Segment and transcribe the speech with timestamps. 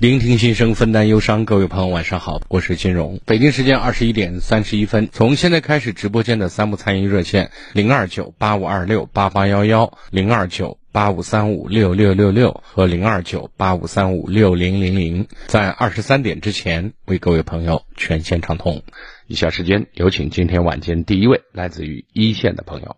[0.00, 1.44] 聆听心声，分担忧伤。
[1.44, 3.18] 各位朋友，晚上好，我是金荣。
[3.26, 18.84] 北京时间二十一点三十一分，从现在开始，直播间的三部参与热线零二九八五二六八八幺幺、零二九八五三五六六六六和零二九八五三五六零零零，在二十三点之前为各位朋友全线畅通。
[19.26, 22.96] 以下时间有请今天晚间第一位来自于一线的朋友。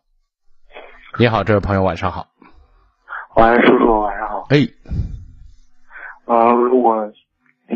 [1.18, 2.28] 你好，这位朋友，晚上好。
[3.36, 4.46] 晚安，叔叔，晚上好。
[4.50, 4.68] 哎。
[6.30, 7.12] 呃，我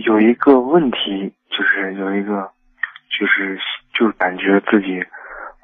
[0.04, 2.48] 有一个问题，就是有一个，
[3.18, 3.58] 就是
[3.92, 5.04] 就是感觉自己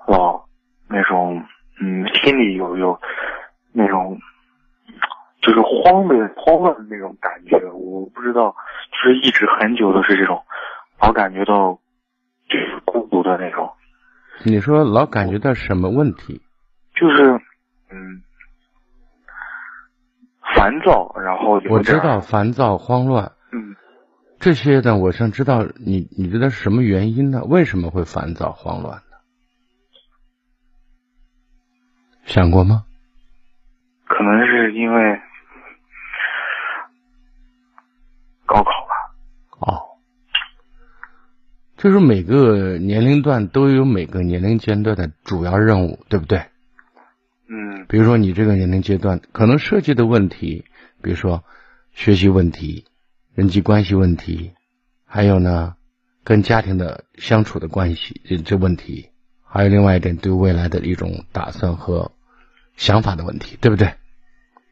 [0.09, 0.45] 老
[0.89, 1.41] 那种，
[1.81, 3.01] 嗯，心里有有
[3.73, 4.19] 那种，
[5.41, 7.57] 就是慌的慌乱的那种感觉。
[7.71, 8.57] 我不知道，
[8.91, 10.43] 就是一直很久都是这种，
[11.01, 11.79] 老感觉到
[12.49, 13.71] 就是孤独的那种。
[14.45, 16.43] 你说老感觉到什么问题？
[16.97, 17.41] 就是
[17.93, 18.21] 嗯。
[20.57, 23.77] 烦躁，然后我知道烦躁、慌乱，嗯，
[24.39, 27.43] 这些呢，我想知道你，你觉得是什么原因呢？
[27.45, 29.03] 为什么会烦躁、慌乱呢？
[32.25, 32.85] 想过吗？
[34.07, 35.21] 可能是因为
[38.47, 38.95] 高考吧。
[39.61, 39.83] 哦，
[41.77, 46.43] 就是每个年龄段都有每个年龄阶段的主要任务，对不对？
[47.53, 50.65] 嗯，比如说你这个年龄阶段可能涉及的问题，
[51.03, 51.43] 比如说
[51.93, 52.85] 学习问题、
[53.35, 54.53] 人际关系问题，
[55.05, 55.75] 还有呢
[56.23, 59.09] 跟家庭的相处的关系这这问题，
[59.43, 62.13] 还有另外一点对未来的一种打算和
[62.77, 63.89] 想法的问题，对不对？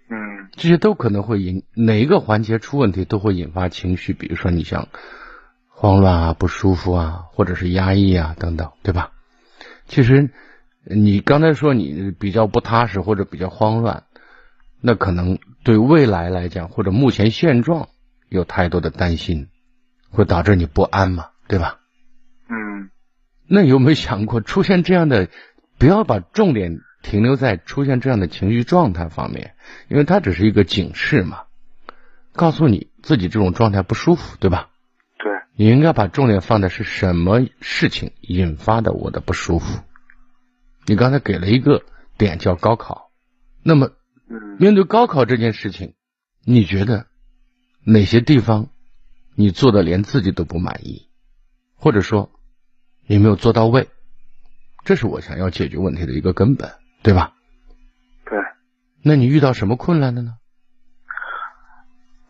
[0.09, 4.87] 嗯，这些都可能会引哪一个环节出问题，都会引发情绪，比如说你像
[5.67, 9.11] 慌乱啊、不舒服啊，或者是压抑啊等等，对吧？
[9.89, 10.31] 其实。
[10.85, 14.05] 你刚才说你比较不踏实或者比较慌乱，
[14.81, 17.89] 那可能对未来来讲或者目前现状
[18.29, 19.49] 有太多的担心，
[20.11, 21.81] 会导致你不安嘛，对吧？
[22.49, 22.91] 嗯。
[23.47, 25.29] 那有没有想过出现这样的？
[25.79, 29.55] 不要把重点停留在出现这样的情绪状态方面，
[29.89, 31.43] 因为它只是一个警示嘛，
[32.33, 34.71] 告诉你自己这种状态不舒服，对吧？
[35.19, 35.31] 对。
[35.55, 39.81] 你应该把重点放的是什么事情引发的我的不舒服？
[40.89, 41.83] 你刚才给了一个
[42.17, 43.11] 点叫高考，
[43.63, 43.91] 那么
[44.59, 45.93] 面对高考这件事情，
[46.47, 47.05] 你觉得
[47.85, 48.71] 哪些地方
[49.37, 51.11] 你做的连自己都不满意，
[51.77, 52.31] 或者说
[53.07, 53.89] 你没有做到位？
[54.83, 56.71] 这是我想要解决问题的一个根本，
[57.03, 57.35] 对吧？
[58.25, 58.39] 对。
[59.05, 60.39] 那你遇到什么困难了呢？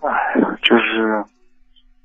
[0.01, 0.11] 哎，
[0.63, 1.25] 就是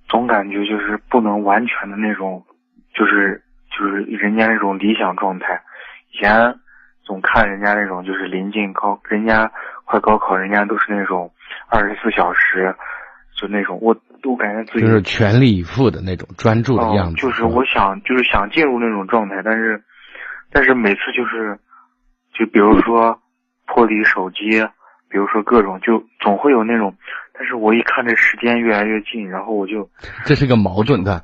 [0.08, 2.46] 总感觉就是不能完全的那种，
[2.94, 5.64] 就是就是人家那种理想状态。
[6.14, 6.56] 以前
[7.04, 9.52] 总看人家那种，就是临近高，人家
[9.84, 11.32] 快高考，人家都是那种
[11.68, 12.76] 二十四小时，
[13.36, 17.16] 就那种，我都感觉自己就是全力以赴的那种专注的样子。
[17.16, 19.84] 就是我想，就是想进入那种状态，但是，
[20.52, 21.60] 但是每次就是，
[22.38, 23.20] 就比如说
[23.66, 24.62] 脱离手机，
[25.10, 26.96] 比如说各种，就总会有那种，
[27.34, 29.90] 但是我一看这时间越来越近，然后我就
[30.26, 31.24] 这是个矛盾的，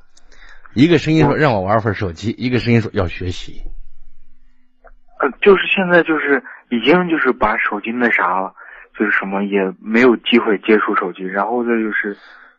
[0.74, 3.62] 一个声音说让我玩会儿手机，一个声音说要学习。
[5.20, 8.54] 呃，就是现在就是已经就是把手机那啥了，
[8.98, 12.16] 就是什么也没有机会接触手机，然后再就是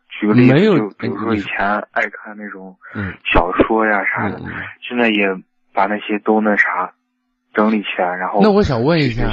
[0.09, 1.57] 举个例子，就比如说以前
[1.91, 2.77] 爱看那种
[3.25, 4.39] 小说呀啥的，
[4.87, 5.25] 现在也
[5.73, 6.93] 把那些都那啥
[7.53, 9.23] 整理起来，然后那我想问一下，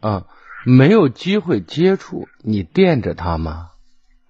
[0.00, 0.24] 啊，
[0.66, 3.70] 没有机会接触，你惦着他吗？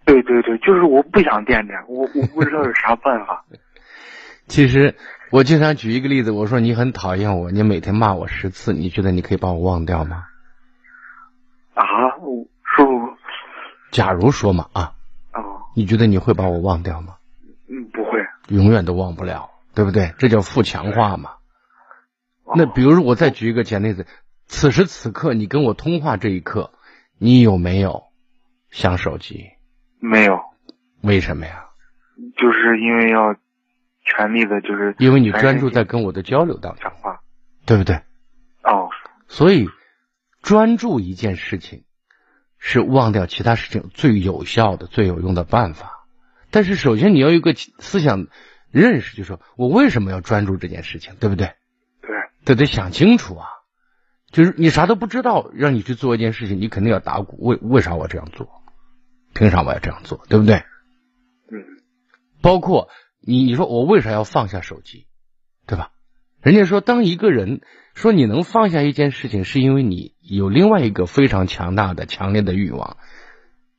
[0.05, 3.45] 对对对，就是我不想惦着，我我不知道有啥办法。
[4.47, 4.95] 其实。
[5.31, 10.25] 我经常举一个例子，我说你很讨厌我，你每天骂我十次，你觉得你可以把我忘掉吗？
[11.75, 11.85] 啊，
[12.77, 12.87] 说，
[13.91, 14.95] 假如说嘛啊，
[15.35, 15.41] 哦，
[15.77, 17.17] 你觉得你会把我忘掉吗？
[17.69, 20.15] 嗯，不会，永远都忘不了，对不对？
[20.19, 21.33] 这叫负强化嘛。
[22.57, 24.07] 那比如说，我再举一个简例子，
[24.47, 26.73] 此时此刻你跟我通话这一刻，
[27.19, 28.05] 你有没有
[28.71, 29.51] 想手机？
[30.01, 30.41] 没有，
[31.03, 31.67] 为什么呀？
[32.37, 33.37] 就是因为要
[34.17, 37.21] 全力的，就是因为你专注在跟我的交流当中，讲话。
[37.67, 37.97] 对不对？
[38.63, 38.89] 哦，
[39.27, 39.69] 所以
[40.41, 41.85] 专注一件事情
[42.57, 46.07] 是忘掉其他事情最有效的、最有用的办法。
[46.51, 48.27] 但是首先你要有一个思想
[48.71, 51.49] 认识，就是说我为什么要专注这件事情，对不对？
[52.01, 52.09] 对，
[52.47, 53.47] 得得想清楚啊。
[54.33, 57.37] 就是你啥都不知道，让你去做一件事情，你肯定要打鼓。
[57.39, 58.49] 为为啥我这样做？
[59.35, 60.25] 凭啥我要这样做？
[60.31, 60.57] 对不对？
[61.51, 61.61] 嗯，
[62.41, 62.89] 包括
[63.29, 65.07] 你，你说我为啥要放下手机，
[65.67, 65.91] 对吧？
[66.41, 67.61] 人家说，当一个人
[67.95, 72.97] 说你能放下一件事情，是因为你有另外一个非常强大的、强烈的欲望，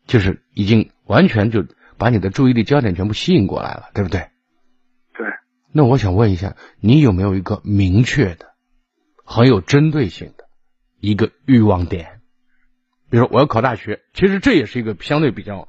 [0.06, 1.66] 就是已经完全就
[1.98, 4.28] 把你的注意力焦点全部吸引过来了，对不对？
[5.18, 5.26] 对。
[5.72, 8.54] 那我想问一下，你有没有一个明确的、
[9.26, 10.44] 很有针对性的
[11.00, 12.22] 一个欲望点？
[13.10, 15.68] 比如说，我要考大学，其实这也是一个相对比较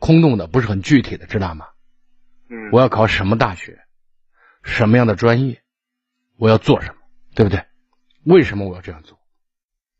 [0.00, 1.66] 空洞的，不是很具体的，知道吗？
[2.48, 2.70] 嗯。
[2.72, 3.80] 我要考什么大学？
[4.62, 5.62] 什么样的专业？
[6.36, 7.00] 我要做什么，
[7.34, 7.64] 对不对？
[8.24, 9.18] 为什么我要这样做？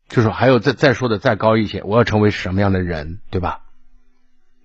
[0.07, 3.61] 就是还有再再说的再高一些，我要成为什么样的人，对吧？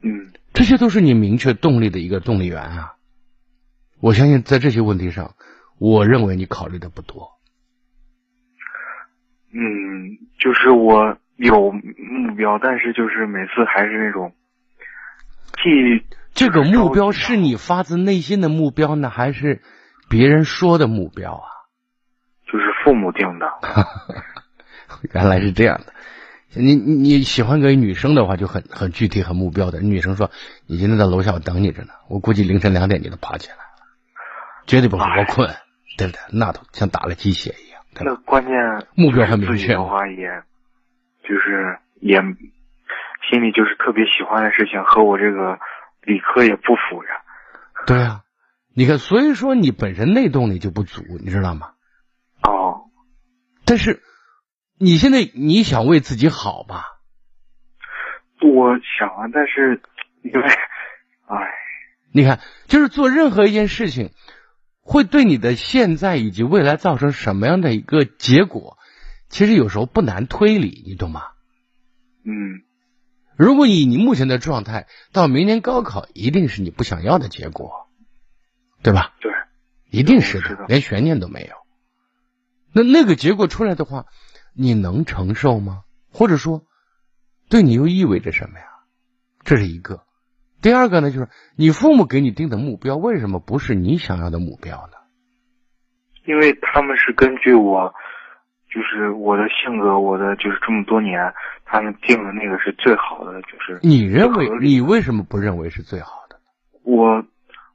[0.03, 2.95] 嗯，这些都是你明确动力的一个动力源啊！
[4.01, 5.35] 我相信在这些问题上，
[5.79, 7.31] 我认为你考虑的不多。
[9.53, 14.35] 嗯，就是我有目标，但是就是每次还是那种，
[15.63, 16.05] 既
[16.35, 19.63] 这个目标是你发自内心的目标呢，还是
[20.11, 21.47] 别人说的目标啊？
[22.47, 23.47] 就是父母定的，
[25.15, 25.93] 原来是这样的。
[26.57, 29.81] 你你你喜欢个女生的话，就很很具体、很目标的。
[29.81, 30.31] 女生说
[30.69, 33.63] ：“你今天在楼下，我等你着呢。”我估计凌晨两点你都爬起来了，
[34.67, 35.49] 绝对不会我困，
[35.99, 36.21] 对不对？
[36.33, 37.81] 那都像打了鸡血一样。
[38.01, 38.55] 那关键
[38.95, 40.43] 目标很明确的话，也
[41.23, 45.59] 就是也心里就是特别喜欢的事情，和我这个
[46.06, 47.23] 理科也不符呀。
[47.87, 48.23] 对啊，
[48.75, 51.73] 你看，所以说你本身内动力就不足，你知道吗？
[52.43, 52.91] 哦，
[53.65, 54.03] 但是
[54.79, 56.85] 你现在你想为自己好吧？
[58.41, 59.81] 我想啊，但是
[60.23, 61.37] 因为，哎，
[62.12, 64.11] 你看，就是做任何一件事情，
[64.83, 68.77] 会对你的现在以及未来造成什么样的一个结果，
[69.29, 71.23] 其实有时候不难推理，你懂吗？
[72.27, 72.65] 嗯，
[73.37, 77.89] 如果以你目前的状态，到明年高考一定是你不想要的结果，
[78.83, 79.15] 对吧？
[79.21, 79.33] 对，
[79.91, 81.57] 一定是是的连悬念都没有。
[82.73, 84.07] 那那个结果出来的话，
[84.55, 85.83] 你能承受吗？
[86.13, 86.63] 或者说，
[87.49, 88.67] 对你又意味着什么呀？
[89.45, 90.05] 这是一个。
[90.63, 94.99] 第二个呢，就是你父母给你定的目标，为什么不是你想要的目标呢？
[96.25, 97.93] 因为他们是根据我，
[98.73, 101.21] 就是我的性格，我的就是这么多年，
[101.75, 106.38] 他们定的那个是最好的，就是你认为你为什么不认为是最好的？
[106.85, 107.21] 我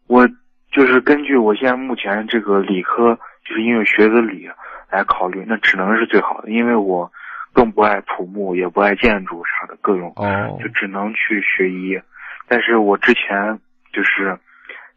[0.07, 0.25] 我
[0.71, 4.49] 就是根据我现在目前这个理科，就是因为学的理
[4.89, 7.11] 来考虑，那只能是最好的，因为我
[7.51, 11.99] 更不爱土木，也不爱建筑啥的各种，哦就只能去学医。
[12.47, 13.59] 但是我之前
[13.91, 14.39] 就是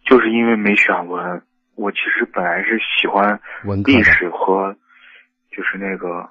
[0.07, 1.43] 就是因为没选文，
[1.75, 3.41] 我其实本来是喜欢
[3.85, 4.77] 历史和
[5.51, 6.31] 就是那个，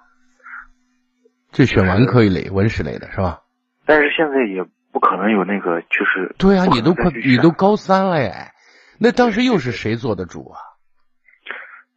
[1.51, 3.41] 就选文科一类、文史类的是吧？
[3.85, 8.51] 但是现在也不可能有那个就是对啊，你都快你都高三了耶，
[8.99, 10.59] 那当时又是谁做的主啊？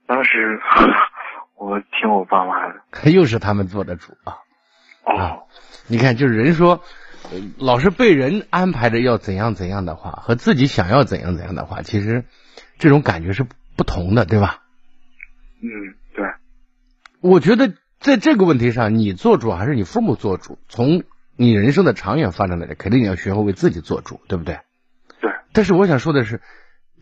[0.07, 0.61] 当时
[1.57, 4.37] 我听我爸妈的 又是他们做的主啊！
[5.05, 5.43] 哦，
[5.87, 6.83] 你看，就是人说，
[7.31, 12.25] 呃老是被人安排着要怎样怎样的话，和自己想要怎样怎样的话，其实
[12.79, 13.45] 这种感觉是
[13.77, 14.59] 不同的，对吧？
[15.63, 16.27] 嗯，对，
[17.21, 17.73] 我觉得
[18.05, 20.59] 在这个问题上，你做主还是你父母做主？
[20.69, 21.05] 从
[21.37, 24.61] 你人生的长远发展来讲，肯定你要学会为自己做主，对不对？
[25.23, 26.43] 对，但是我想说的是，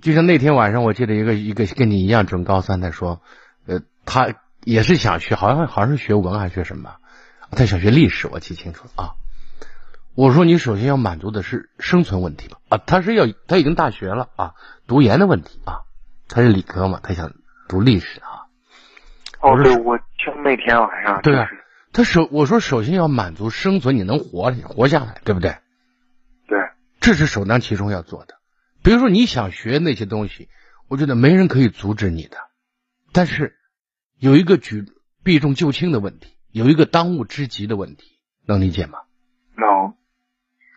[0.00, 3.20] 就像那天晚上，我记得一个一个跟你一样准高三的说，
[3.66, 4.32] 呃，他
[4.62, 6.94] 也是想学，好像好像是学文还是学什么，
[7.50, 9.14] 他想学历史，我记清楚了啊。
[10.14, 14.52] 我说你首先要满足的是生存问题吧啊，他是要他已经大学了啊，
[14.86, 15.82] 读研的问题啊，
[16.28, 17.32] 他是理科嘛，他想
[17.68, 18.46] 读历史啊。
[19.40, 21.48] 哦，对，我听那天晚上对啊
[21.92, 25.56] 他首我说首先要满足生存，你能活活下来，对不对？
[26.46, 26.58] 对，
[27.00, 28.36] 这是首当其冲要做的。
[28.82, 30.48] 比如说你想学那些东西，
[30.88, 32.38] 我觉得没人可以阻止你的，
[33.12, 33.56] 但是
[34.18, 34.84] 有一个举
[35.22, 39.00] 避重就轻的问题，有一个当务之急的问题，能理解吗？
[39.56, 39.94] 能，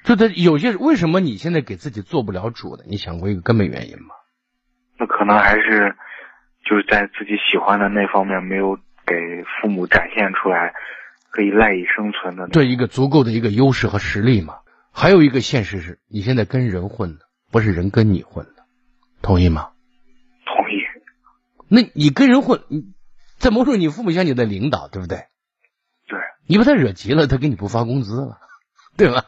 [0.04, 2.84] 就他有些为什么你现在给自己做不了主呢？
[2.88, 4.16] 你想过一个根本原因吗？
[5.00, 5.96] 那可能还是
[6.70, 10.74] 就是在自己喜欢的那方面没有给父母展现出来
[11.30, 12.48] 可以赖以生存的。
[12.48, 14.60] 对一个足够的一个优势和实力嘛。
[14.92, 18.64] 还有一个现实是，你现在跟人混的，不是人跟你混的，
[19.22, 19.72] 同意吗？
[20.46, 20.82] 同意。
[21.68, 22.94] 那你跟人混，你
[23.38, 25.18] 在某种你父母像你的领导，对不对？
[26.08, 26.18] 对。
[26.48, 28.38] 你把他惹急了，他给你不发工资了，
[28.96, 29.26] 对吧？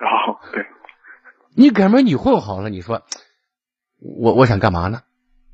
[0.00, 0.66] 然后，对。
[1.54, 3.02] 你赶明你混好了，你说
[4.00, 5.02] 我我想干嘛呢？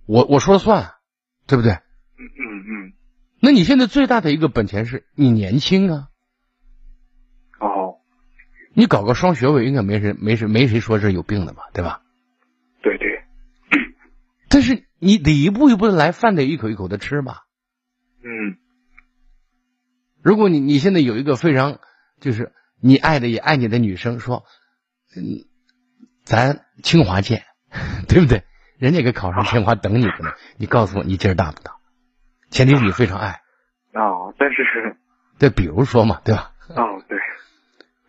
[0.06, 0.94] 我我说了算，
[1.46, 1.72] 对不对？
[1.72, 2.92] 嗯嗯嗯。
[3.46, 6.08] 那你现在最大的一个本钱是你年轻啊。
[7.60, 8.00] 哦。
[8.74, 11.62] 你搞个双学位，应该没人没谁没谁说是有病的吧？
[11.72, 12.02] 对吧？
[12.82, 13.06] 对对。
[14.48, 17.44] 但是你得一步一步的来，饭得一口一口的吃吧。
[18.24, 18.58] 嗯。
[20.24, 21.78] 如果你你现在有一个非常
[22.20, 24.42] 就是你爱的也爱你的女生说，
[25.14, 25.46] 嗯，
[26.24, 27.44] 咱清华见，
[28.08, 28.42] 对不对？
[28.76, 31.75] 人家给考上清华等你呢， 你告诉我你劲儿大不大？
[32.56, 33.42] 前提是你非常爱。
[33.92, 34.96] 哦，但是，
[35.38, 36.52] 对，比如说嘛，对吧？
[36.70, 37.18] 哦，对。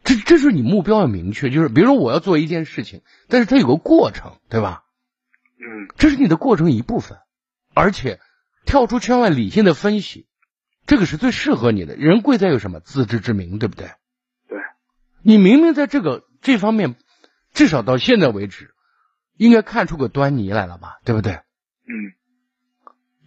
[0.06, 4.84] 这这是你目标要明确，就是比如说我要做一件事情，但是它有个过程，对吧？
[5.60, 5.92] 嗯。
[5.98, 7.18] 这是你的过程一部分，
[7.74, 8.22] 而且
[8.66, 10.28] 跳出圈外理性的分析，
[10.86, 11.98] 这个是最适合你的。
[11.98, 12.80] 人贵在有什么？
[12.80, 13.88] 自知之明，对不对？
[14.48, 14.60] 对。
[15.24, 16.96] 你明明在这个这方面，
[17.54, 18.74] 至少到现在为止。
[19.36, 21.34] 应该看出个端倪来了吧，对不对？
[21.34, 22.16] 嗯。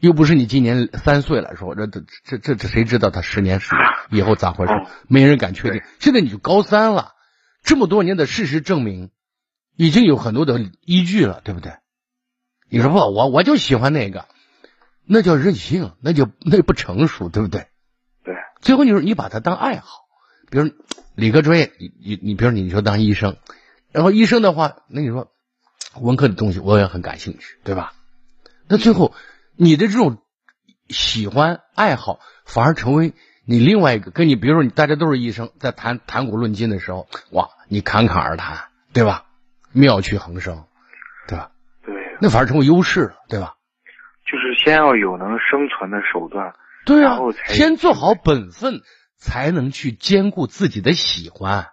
[0.00, 3.75] 又不是你今年三岁了，说这这这这这谁知道他十年十
[4.11, 4.73] 以后咋回事？
[5.09, 5.83] 没人敢确定。
[5.99, 7.12] 现在你就高三了，
[7.62, 9.11] 这么多年的事实证明，
[9.76, 11.73] 已经有很多的依据了，对不对？
[12.69, 14.26] 你说不，我我就喜欢那个，
[15.04, 17.69] 那叫任性，那就那不成熟，对不对？
[18.25, 18.35] 对。
[18.61, 19.87] 最后你说你把它当爱好，
[20.50, 20.71] 比如
[21.14, 23.37] 理科专业，你你你，比如你说当医生，
[23.92, 25.30] 然后医生的话，那你说。
[26.00, 27.95] 文科的东西我也很感兴趣，对吧？
[28.69, 29.12] 那最后
[29.62, 30.23] 你的这种
[30.88, 33.12] 喜欢爱好，反而成为
[33.45, 39.26] 你另外一个跟你，比如说你大家都是医生，在谈谈古论今的时候，哇，你侃侃而谈，对吧？
[39.73, 40.64] 妙趣横生，
[41.29, 41.52] 对吧？
[41.85, 43.57] 对，那反而成为优势了，对吧？
[44.25, 46.55] 就是先要有能生存的手段，
[46.87, 48.81] 对啊，才先做好本分，
[49.19, 51.69] 才能去兼顾自己的喜欢，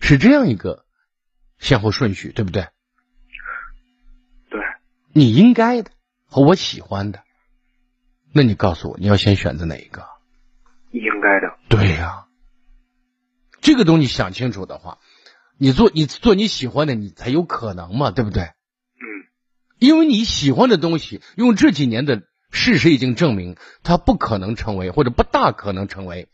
[0.00, 0.86] 是这样一个
[1.58, 2.68] 先后顺序，对不对
[4.48, 4.62] 对？
[5.12, 5.90] 你应该的
[6.30, 7.22] 和我喜欢的，
[8.32, 10.06] 那你告诉我，你要先选择哪一个？
[10.90, 11.56] 应该的。
[11.68, 12.26] 对呀，
[13.62, 14.98] 这个东西想清楚的话，
[15.56, 18.42] 你做你做你喜欢的，你才有可能嘛，对不对？
[18.42, 18.52] 嗯。
[19.78, 26.28] 因为你喜欢的东西，用这几年的事实已经证明，它不可能成为，或者不大可能成为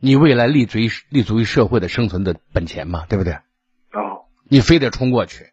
[0.00, 3.34] 你未来立足于立足于社会的生存的本钱嘛，对不对？
[3.92, 4.24] 哦。
[4.44, 5.52] 你非得冲过去，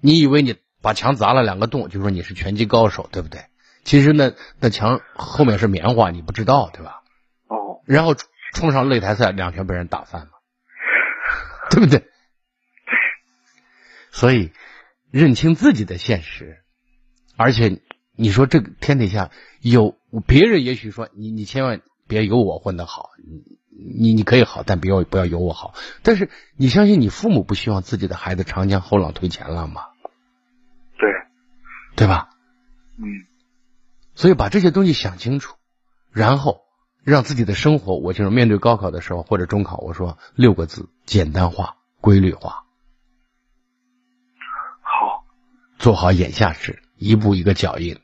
[0.00, 0.56] 你以为你？
[0.82, 3.46] 把墙砸了两个洞，就说你是拳击高手，对不对？
[3.84, 7.02] 其实那那墙后面是棉花，你不知道，对吧？
[7.48, 7.82] 哦。
[7.86, 8.14] 然后
[8.52, 10.30] 冲上擂台赛，两拳被人打翻了，
[11.70, 12.04] 对不对？
[14.10, 14.50] 所以
[15.10, 16.64] 认清自己的现实，
[17.36, 17.80] 而且
[18.16, 19.30] 你说这个天底下
[19.60, 23.58] 有别人，也许说你你千万别有我混得好，你
[24.08, 25.74] 你你可以好，但不要不要有我好。
[26.02, 29.82] 但是你相信你父母不希望自己的孩子长江后浪推前浪吗？
[31.96, 32.28] 对吧？
[32.98, 33.26] 嗯，
[34.14, 35.56] 所以把这些东西想清楚，
[36.12, 36.62] 然后
[37.02, 42.64] 让自己的生活，我就是面对高考的时候或者中考，我说六个字：简单化、规律化。
[44.80, 45.24] 好，
[45.78, 48.00] 做好眼下事，一步一个脚印。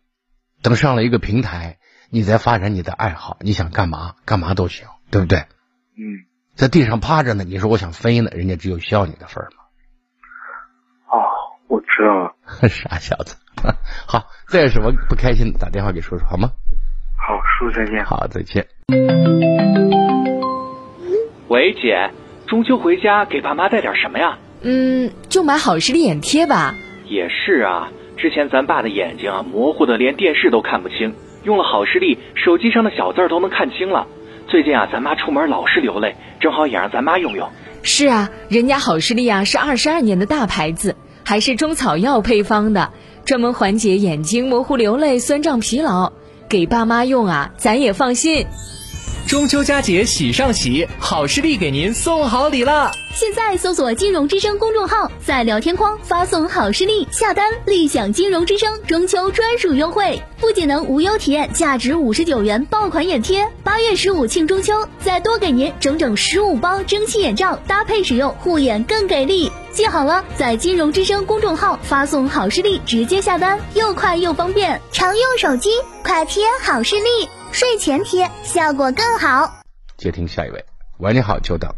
[0.63, 1.79] 等上了一个平台，
[2.11, 5.41] 你再发展你的爱好，你想干嘛干嘛都行，对不对？
[5.97, 9.65] 嗯，在地上趴着呢，你说我想飞呢，人家只有笑你的份儿吗？
[11.09, 11.19] 哦，
[11.69, 12.37] 我知道了。
[12.69, 13.37] 傻小子。
[14.07, 16.51] 好，再有什么不开心，打电话给叔叔好吗？
[17.17, 18.05] 好，叔叔再见。
[18.05, 18.67] 好，再见。
[21.49, 22.11] 喂，姐，
[22.47, 24.39] 中秋回家给爸妈带点什么呀？
[24.63, 26.75] 嗯，就买好视力眼贴吧。
[27.07, 34.07] 也是啊，之前咱爸的眼睛啊，模糊的连电视都看不清，用了好视力，手机上的小字儿都能看清了。
[34.49, 37.49] 最近啊，咱妈出门老是流泪，正好也让咱妈用用。
[37.83, 40.97] 是啊，人家好视力啊是二十二年的大牌子，
[41.33, 42.93] 还是中草药配方的。
[43.25, 46.13] 专门缓解眼睛模糊、流泪、酸胀、疲劳，
[46.47, 48.45] 给爸妈用啊，咱也放心。
[49.27, 52.91] 中秋佳节喜上喜，好视力给您送好礼了。
[53.15, 69.51] 现在搜索“金融之声”公众号，在聊天框发送“好视力”下单，立享金融之声中秋专属优惠，不仅能无忧体验价值五十九元爆款眼贴，八月十五庆中秋，再多给您整整十五包蒸汽眼罩，搭配使用护眼更给力。
[69.73, 74.81] 记好了，在金融之声公众号发送“好视力”，直接下单，又快又方便。
[74.91, 75.71] 常用手机
[76.03, 77.29] 快贴好视力。
[77.53, 79.47] 睡前贴效果更好。
[79.99, 80.65] 接听下一位，
[81.01, 81.71] 喂，你好，久等。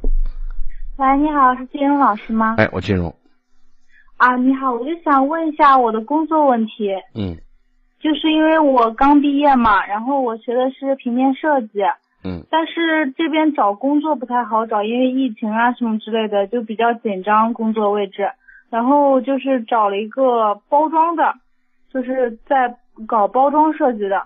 [0.97, 2.55] 喂，你好，是金荣老师吗？
[2.59, 3.13] 哎，我金荣。
[4.17, 6.91] 啊，你好，我就想问一下我的工作问题。
[7.17, 7.37] 嗯。
[7.99, 11.81] 就是因为我刚毕业嘛，然后我学的是平面设计。
[12.23, 12.45] 嗯。
[12.53, 18.31] 但是这边找工作不太好找，因为疫情啊什么之类的，就比较紧张工作位置。
[18.71, 21.35] 然后就是找了一个包装的，
[21.93, 22.77] 就是在
[23.09, 24.25] 搞包装设计的。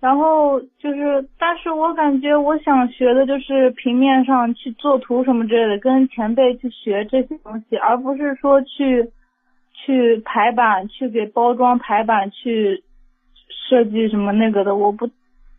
[0.00, 9.10] 然后就是，但是我感觉我想学的就是平面上去做图什么之类的，跟前辈去学这些东西，而不是说去
[9.72, 12.84] 去排版，去给包装排版去
[13.68, 15.10] 设计什么那个的，我不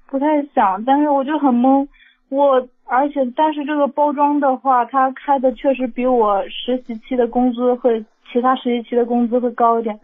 [0.07, 0.85] 不太想。
[0.85, 1.85] 但是我就很懵，
[2.29, 9.99] 我而且但是这个包装的话，他开的确实比我实习期的工资会，其他实习期的工资会高一点。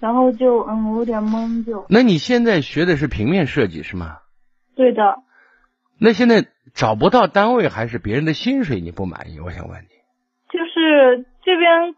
[0.00, 1.84] 然后就嗯，有点懵就。
[1.88, 4.18] 那你现在学的是平面设计是吗？
[4.76, 5.16] 对的。
[6.00, 9.40] 那现在找不到单位还是别人的薪水你不满意？
[9.40, 9.88] 我想问你。
[10.48, 11.94] 就是这边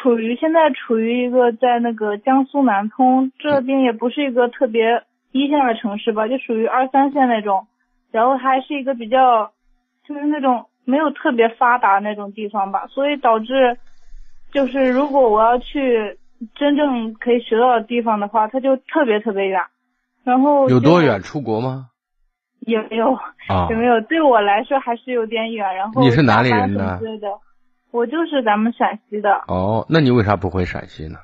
[0.00, 5.02] 处于现在处于一个在那个江苏南通这边也不是一个特别
[5.32, 7.66] 一线的城市吧，就属于二三线那种，
[8.12, 9.50] 然后还是一个比较
[10.06, 13.76] 就是那种没有特别发达那种地方吧，所以导致
[14.52, 16.16] 就是如果我要去。
[16.54, 19.60] 真正可以学到的地方的话，它就特别特别远，
[20.24, 21.22] 然后有多远？
[21.22, 21.88] 出国吗？
[22.60, 23.12] 也没有
[23.48, 24.00] 啊，有没有？
[24.00, 25.76] 对我来说还是有点远。
[25.76, 26.98] 然后你是哪里人呢？
[27.00, 27.28] 对的，
[27.92, 29.44] 我就是咱们陕西的。
[29.46, 31.18] 哦，那你为啥不回陕西呢？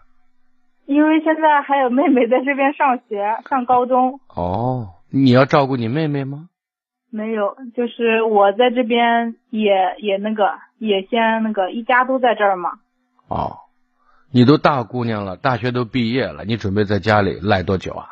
[0.86, 4.20] 因为现在还有妹妹在这边上学，上高中。
[4.28, 6.48] 哦，你要照顾你妹妹吗？
[7.10, 12.70] 没有，就是我在这边也也那个也先那个一家都在这儿嘛。
[13.26, 13.58] 哦。
[14.32, 18.06] 你都大姑娘了，大学都毕业了，你准备在家里赖多久啊？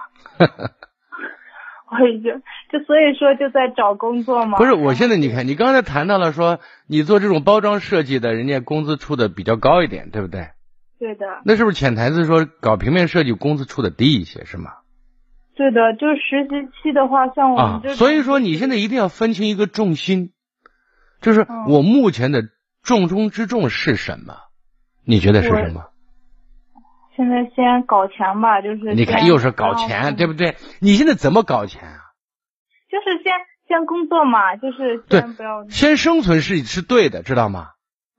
[1.90, 2.30] 我已经
[2.70, 4.58] 就所以说就在找工作嘛。
[4.58, 10.50] 不是，我现在你看，你刚才谈到了说你做这种包装设计的，人家工资出的比较高一点，对不对？
[10.98, 11.26] 对的。
[11.44, 14.70] 那是不是潜台词说搞平面设计工资出的低一些，是吗？
[15.56, 20.30] 对的，就是实习期的话，像我们啊，所以说你现在一定要分清一个重心，
[21.20, 22.44] 就是我目前的
[22.82, 24.36] 重中之重是什么？
[25.04, 25.89] 你觉得是什么？
[27.16, 30.56] 现在先搞钱吧，就是你看又是搞钱，对不对？
[30.80, 32.00] 你现在怎么搞钱啊？
[32.88, 33.32] 就是先
[33.68, 37.68] 先工作嘛，就是先不要先生存是是对的，知道吗？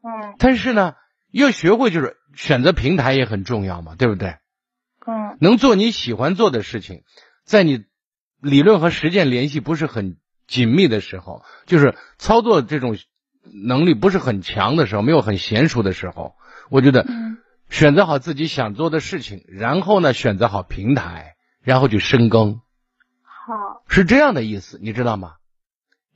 [0.04, 0.36] 嗯。
[0.38, 0.96] 但是呢，
[1.32, 4.36] 要学会就是选择平台也很重要嘛，对不对？
[5.08, 5.38] 嗯。
[5.40, 7.02] 能做你喜欢做的事情，
[7.44, 7.86] 在你
[8.40, 12.98] 理论和实践联系不是很紧密的时候，就是操作这种
[13.66, 16.36] 能力不是很强的时候，没有很娴熟的时候，
[16.70, 17.06] 我觉得。
[17.72, 22.60] 选择好自己想做的事情，然后呢，选择好平台，然后去深耕。
[23.24, 25.36] 好，是这样的意思，你知道吗？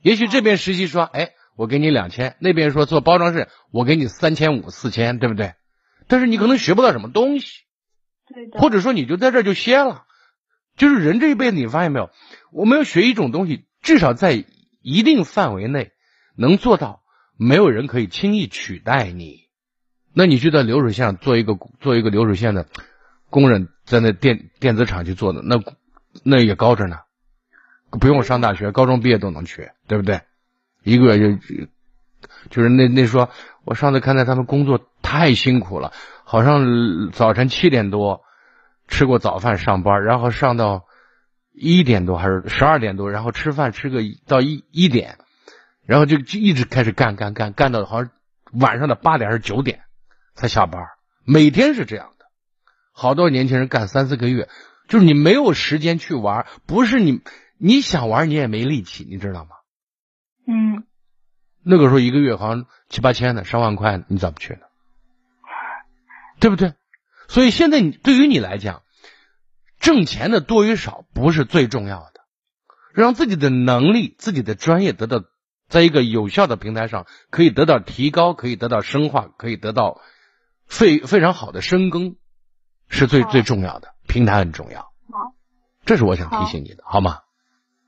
[0.02, 5.54] 也许这边实习说，哎，我给你两千，那边说做包装室，我给你三千五、四千，对不对？
[6.06, 7.62] 但是你可能学不到什么东西，
[8.28, 8.60] 对的。
[8.60, 10.04] 或者说你就在这就歇了。
[10.76, 12.10] 就是人这一辈子，你发现没有？
[12.52, 14.44] 我们要学一种东西，至少在
[14.82, 15.92] 一定范围内
[16.36, 17.02] 能做到，
[17.38, 19.45] 没有人可以轻易取代你。
[20.18, 22.64] 那你就在流水线做一个做一个流水线的
[23.28, 25.62] 工人，在那电电子厂去做的，那
[26.22, 27.00] 那也高着呢，
[27.90, 30.22] 不用上大学，高中毕业都能去，对不对？
[30.84, 31.66] 一个月就
[32.48, 33.28] 就是那那说，
[33.66, 35.92] 我上次看到他们工作太辛苦了，
[36.24, 38.22] 好像早晨七点多
[38.88, 40.86] 吃过早饭上班，然后上到
[41.52, 45.18] 一点多还是十二点多，然后吃饭吃个到一一点，
[45.84, 48.10] 然后就就一直开始干干干干到好像
[48.58, 49.82] 晚上的八点还是九点。
[50.36, 50.90] 才下班，
[51.24, 52.26] 每天是这样的，
[52.92, 54.48] 好多年轻人干三四个月，
[54.86, 57.22] 就是你没有时间去玩，不是你
[57.56, 59.50] 你想玩你也没力气，你知道吗？
[60.46, 60.84] 嗯，
[61.64, 64.60] 那个时候一个月好像七八千的，上万块，你咋不去呢？
[66.38, 66.74] 对不对？
[67.28, 68.82] 所以现在你对于你来讲，
[69.80, 72.20] 挣钱的多与少不是最重要的，
[72.92, 75.24] 让自己的能力、自己的专业得到
[75.66, 79.98] 在一个有效的平台上可以得到提高，可以得到深化，可以得到。
[80.66, 82.16] 非非常好的深耕
[82.88, 84.80] 是最最重要的，平台很重要。
[84.80, 85.32] 好，
[85.84, 87.18] 这是我想提醒你的，好吗？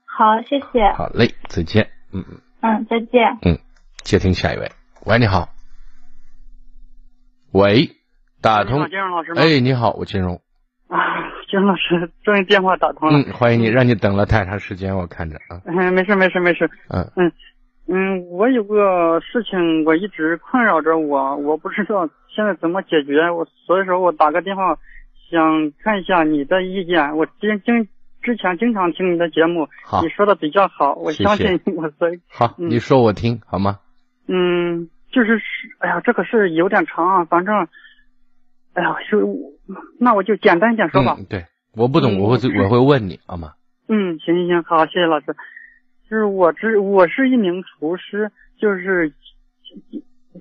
[0.05, 0.93] 好，谢谢。
[0.97, 1.91] 好嘞，再见。
[2.13, 2.41] 嗯嗯。
[2.61, 3.39] 嗯，再见。
[3.43, 3.59] 嗯，
[4.03, 4.73] 接听下一位。
[5.05, 5.49] 喂，你好。
[7.53, 7.97] 喂，
[8.41, 8.89] 打通。
[8.89, 9.43] 金融老师吗？
[9.43, 10.41] 哎，你好，我金融。
[10.89, 10.99] 啊，
[11.49, 13.19] 金融老师，终于电话打通了。
[13.19, 15.63] 嗯，欢迎你，让你等了太长时间，我看着啊。
[15.67, 16.71] 嗯，没事没事没事。
[16.89, 17.33] 嗯嗯。
[17.91, 24.77] 嗯，我有个事情，我一直困扰着我，我不知道现在怎么解决，我所以说我打个电话，
[25.31, 27.17] 想看一下你的意见。
[27.17, 27.89] 我经经之
[28.21, 29.67] 之前经常听你的节目，
[30.03, 33.79] 你说的比较好，我相信我所以好，嗯你说我听好吗？
[34.27, 35.45] 嗯，就是是，
[35.79, 37.55] 哎呀，这个事有点长啊，反正，
[38.75, 39.19] 哎呀，就
[39.99, 41.17] 那我就简单一点说吧。
[41.19, 43.53] 嗯，对，我不懂，嗯我会是我会问你好吗？
[43.89, 45.35] 嗯，行行行，好，谢谢老师。
[46.11, 49.13] 就是我知我是一名厨师，就是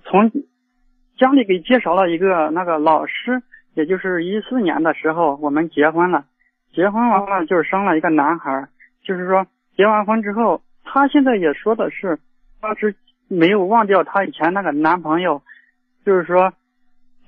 [0.04, 0.32] 从
[1.18, 3.42] 家里给介绍了一个那个老师，
[3.74, 6.26] 也就是一四年的时候我们结婚了，
[6.74, 8.70] 结婚完了就是生了一个男孩儿，
[9.04, 12.18] 就是说结完婚之后，他现在也说的是，
[12.62, 12.96] 他是
[13.28, 15.42] 没有忘掉她以前那个男朋友，
[16.06, 16.54] 就是说，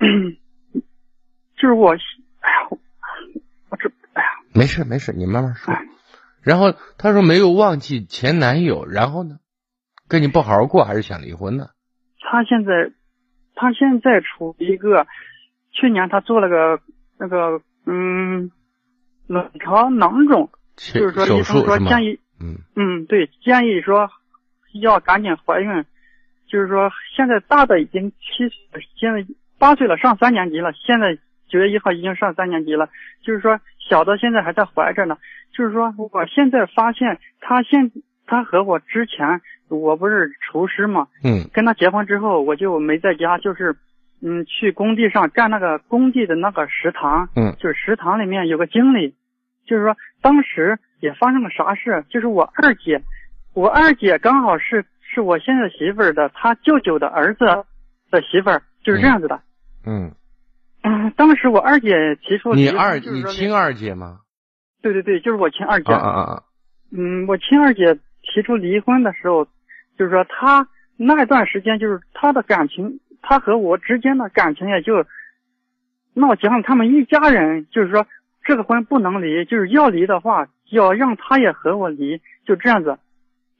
[1.58, 2.78] 就是我，哎呀，我
[3.68, 4.28] 我这，哎呀。
[4.54, 5.84] 没事没事，你慢慢说哎。
[6.42, 9.36] 然后他说没有忘记前男友，然后呢，
[10.08, 11.66] 跟你不好好过，还是想离婚呢？
[12.20, 12.92] 他现在，
[13.54, 15.06] 他现在处一个，
[15.72, 16.80] 去年他做了个
[17.18, 18.50] 那个嗯，
[19.26, 21.64] 卵巢囊肿，就是说医生？
[21.64, 24.08] 说建议，嗯嗯，对，建议说
[24.80, 25.84] 要赶紧怀孕，
[26.48, 29.26] 就是说现在大的已经七岁，现在
[29.58, 32.88] 八岁了，上三年级了，现在九月一号已经上三年级了，
[33.22, 35.18] 就是说小的现在还在怀着呢，
[35.52, 37.90] 就是说我现在发现他现
[38.26, 41.48] 他和我之前我不是厨师嘛，嗯。
[41.52, 43.76] 跟他结婚之后，我就没在家，就是
[44.22, 47.54] 嗯去工地上干那个工地的那个食堂，嗯。
[47.58, 49.14] 就是食堂里面有个经理，
[49.66, 53.00] 就是说当时也发生了啥事，就是我二姐，
[53.54, 57.44] 我二姐刚好是是我现在媳妇儿的她舅舅的儿子
[58.10, 59.40] 的媳妇儿，就是这样子的。
[59.84, 60.12] 嗯，
[60.82, 64.20] 嗯，当时我二姐提出你二你亲二姐吗？
[64.82, 65.92] 对对对，就是我亲二姐。
[65.92, 66.42] 啊啊啊啊！
[66.92, 69.44] 嗯，我亲二姐提出离婚的时候，
[69.98, 70.66] 就是说她
[70.96, 75.04] 那段时间就是她的感情，她和我之间的感情也就
[76.14, 76.62] 闹僵了。
[76.62, 78.06] 他们一家人就是说
[78.44, 82.98] 这个婚不能离，就是要离的话，要让她也和我离，就这样子。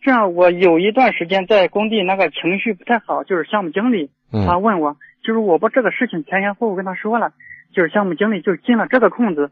[0.03, 7.35] 这样我有一段时间在工地那个情绪不太好，就是项目经理他嗯问我，就是我把这个事情前前后后跟他说了，
[7.75, 9.51] 就是项目经理就进了这个空子，我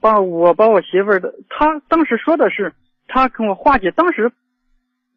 [0.00, 2.72] 把我把我媳妇儿的，他当时说的是
[3.08, 4.32] 他跟我化解，当时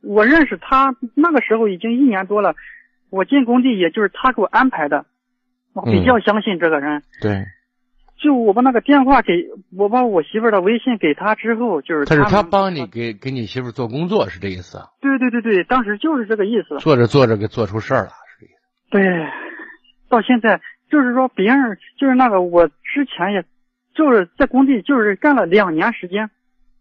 [0.02, 2.56] 我认识他那个时候已经一年多了，
[3.10, 5.06] 我进工地也就是他给我安排的，
[5.74, 7.04] 我比较相信这个人。
[7.22, 7.44] 对，
[8.22, 9.34] 就我把那个电话给
[9.78, 14.86] 我把我媳妇儿的微信给他之后，就是他是他帮你给给你媳妇做工作，是这意思啊？
[15.02, 16.78] 对对对对，当时就是这个意思。
[16.80, 18.90] 做着做着给做出事儿了，是这意思。
[18.92, 19.02] 对，
[20.10, 23.44] 到现在就是说别人就是那个我之前也
[24.00, 26.30] 就是在工地就是干了两年时间，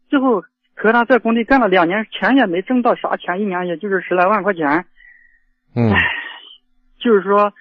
[0.08, 0.40] 最后
[0.76, 4.84] 和他在工地干了两年，钱也没挣到啥钱，一年也就是十来万块钱。
[5.74, 5.90] 嗯
[7.00, 7.52] 就是说，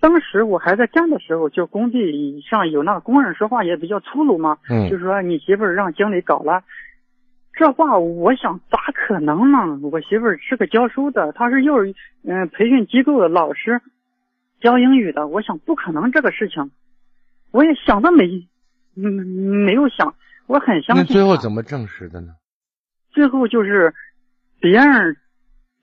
[0.00, 6.62] 当时我还在干的时候，就工地上有那个工人说话也比较粗鲁嘛，嗯就是说你媳妇儿让经理搞了。
[7.54, 9.78] 这话我想咋可能呢？
[9.90, 11.86] 我媳妇儿是个教书的，她是幼儿
[12.24, 13.80] 嗯、培训机构的老师，
[14.60, 15.26] 教英语的。
[15.26, 16.70] 我想不可能这个事情，
[17.50, 18.46] 我也想都没
[18.96, 20.14] 嗯没有想，
[20.46, 21.14] 我很相信那信。
[21.14, 22.32] 最后怎么证实的呢？
[23.10, 23.94] 最后就是
[24.60, 25.16] 别人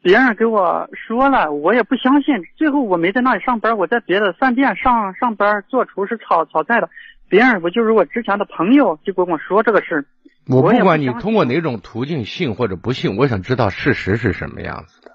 [0.01, 2.35] 别人给我说了，我也不相信。
[2.57, 6.89] 最后我没在那里上班，我在别的饭店上上班做厨师炒炒菜的。
[7.29, 10.05] 别人不就是我之前的朋友就跟我说这个事，
[10.47, 15.11] 我我不管你通过哪种途径信或者不信，我想知道事实是什么样子的。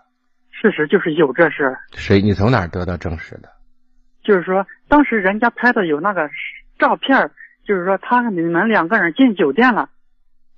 [0.51, 1.79] 事实就是有这事儿。
[1.93, 2.21] 谁？
[2.21, 3.49] 你从哪儿得到证实的？
[4.25, 6.29] 就是说当时人家拍的有那个
[6.79, 7.31] 照片儿，
[7.69, 9.91] 就是说他你们两个人进酒店了。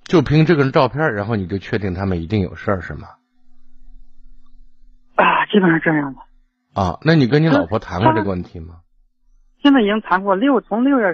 [0.05, 3.09] 就凭这个照片，然后你就确定他们一定有事儿是吗？
[5.15, 6.21] 啊，基本上这样的。
[6.73, 8.75] 啊，那你跟你老婆谈过这个问题吗？
[9.61, 11.13] 现在已经谈过六，从六月，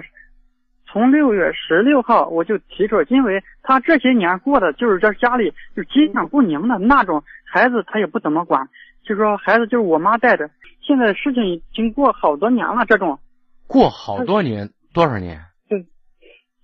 [0.86, 8.68] 从六月十六号我就提出，因为他这些年过的就是这家里就是鸡犬不宁的那种，孩子他也不怎么管，
[9.04, 10.48] 就说孩子就是我妈带着。
[10.80, 13.18] 现在事情已经过好多年了，这种
[13.66, 15.42] 过好多年，多少年？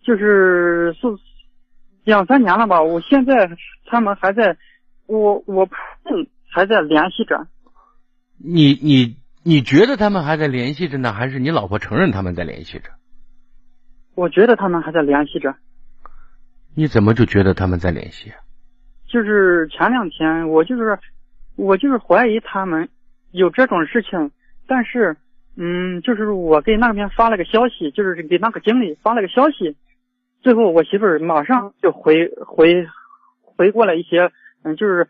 [0.05, 1.09] 就是是
[2.05, 2.81] 两三年了吧。
[2.83, 3.51] 我现在
[3.87, 4.57] 他们还在，
[5.07, 5.69] 我我
[6.05, 7.47] 嗯还在联系着。
[8.39, 12.91] 你你你觉得他们还在联系着呢，还是你老婆承认他们在联系着？
[14.15, 15.55] 我觉得他们还在联系着。
[16.77, 18.37] 你怎么就觉得他们在联系啊？
[19.09, 20.99] 就是前两天我就是
[21.57, 22.89] 我就是怀疑他们
[23.31, 24.31] 有这种事情，
[24.67, 25.17] 但是
[25.57, 29.77] 嗯，就是我给那边发了个消息，就是给那个经理发了个消息，
[30.45, 32.87] 最后我媳妇儿马上就回回
[33.41, 34.31] 回过来一些，
[34.63, 35.09] 嗯，就是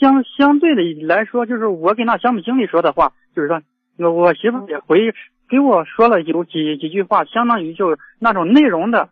[0.00, 3.60] 相相对的来说，就是我给那项目经理说的话，就是说
[3.98, 5.12] 我我媳妇儿也回
[5.50, 9.10] 给我说了有几几句话，相当于就是那种内容的，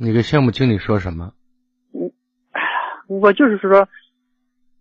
[0.00, 1.34] 你跟项目经理说什么？
[3.06, 3.86] 我就是说，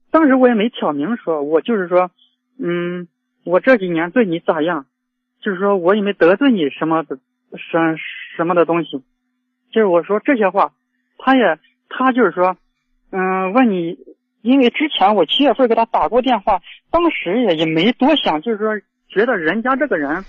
[0.10, 2.12] 当时我也没挑明说，我就是说，
[2.58, 3.10] 嗯，
[3.44, 4.86] 我这几年对你咋样？
[5.42, 7.18] 就是说我也没得罪你什么的
[7.58, 7.98] 什
[8.38, 9.04] 什么的东西，
[9.74, 10.72] 就是我说这些话，
[11.18, 11.60] 他也
[11.90, 12.56] 他就是说，
[13.12, 13.98] 嗯，问你，
[14.42, 20.24] 因为之前我七月份给他打过电话，当时也也没多想，就是说觉得人家这个人，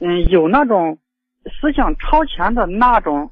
[0.00, 0.98] 嗯，有那种
[1.44, 3.30] 思想超前的那种，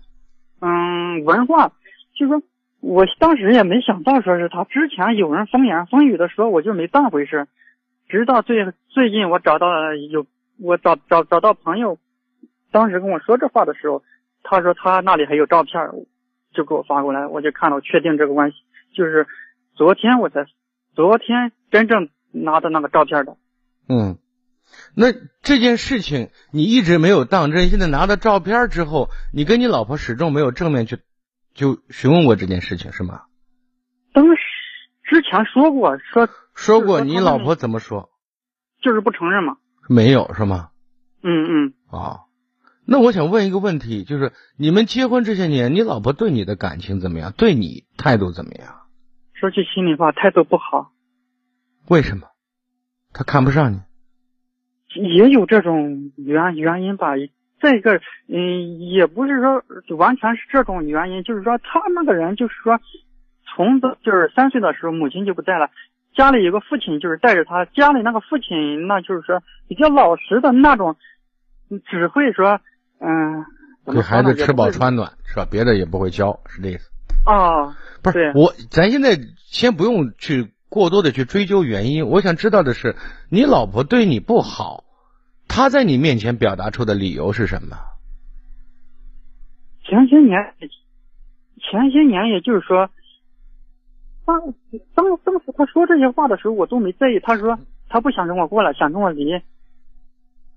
[0.61, 1.73] 嗯，文化，
[2.15, 2.43] 就是说。
[2.87, 7.49] 我当时也没想到说是他，之前有人风言风语的说，我就没当回事。
[8.11, 10.27] 直到最最近，我找到有
[10.61, 11.97] 我找找找到朋友，
[12.73, 14.03] 当时跟我说这话的时候，
[14.45, 15.75] 他说他那里还有照片，
[16.55, 18.59] 就给我发过来，我就看到确定这个关系，
[18.95, 19.27] 就是
[19.75, 20.47] 昨天我才
[20.95, 23.37] 昨天真正拿的那个照片的。
[23.89, 24.19] 嗯，
[24.95, 25.07] 那
[25.43, 30.99] 这件事情你一直没有当真，现在拿到照片之后，你跟你老婆始终没有正面去。
[31.55, 33.23] 就询问过这件事情是吗？
[34.13, 34.43] 当时
[35.05, 38.11] 之前说过，说说过，你老婆怎么说？
[38.83, 39.57] 就是不承认嘛。
[39.89, 40.71] 没有是吗？
[41.23, 41.75] 嗯嗯。
[41.91, 42.27] 啊，
[42.87, 47.33] 那我想问一个问题，就是你们结婚这些年，你老婆对你的感情怎么样？
[47.33, 48.83] 对你态度怎么样？
[49.33, 50.93] 说句心里话，态度不好。
[51.89, 52.29] 为什么？
[53.13, 53.81] 她看不上你？
[54.95, 57.15] 也有这种原原因吧。
[57.61, 62.79] 再一个，嗯，也不是说完全是这种原因，就是说他那个人就是说，
[63.47, 65.71] 从的就是三岁的时候母亲就不在了，
[66.15, 70.97] 家里有个父亲就是带着他，家里那个父亲那就是说比较老实的那种，
[71.87, 72.61] 只会说，
[73.01, 73.45] 嗯，
[73.95, 75.47] 给孩子吃饱穿暖是吧？
[75.51, 76.91] 别的也不会教，是这意思。
[77.27, 82.97] 哦，不是我，咱现在先不用去过多的去追究原因，我想知道的是，
[83.31, 84.85] 你老婆对你不好。
[85.47, 87.77] 她在你面前表达出的理由是什么？
[89.85, 92.89] 前些年，前些年，也就是说，
[94.25, 94.41] 当
[94.95, 97.21] 当当时她说这些话的时候，我都没在意。
[97.23, 99.41] 她说她不想跟我过了，想跟我离。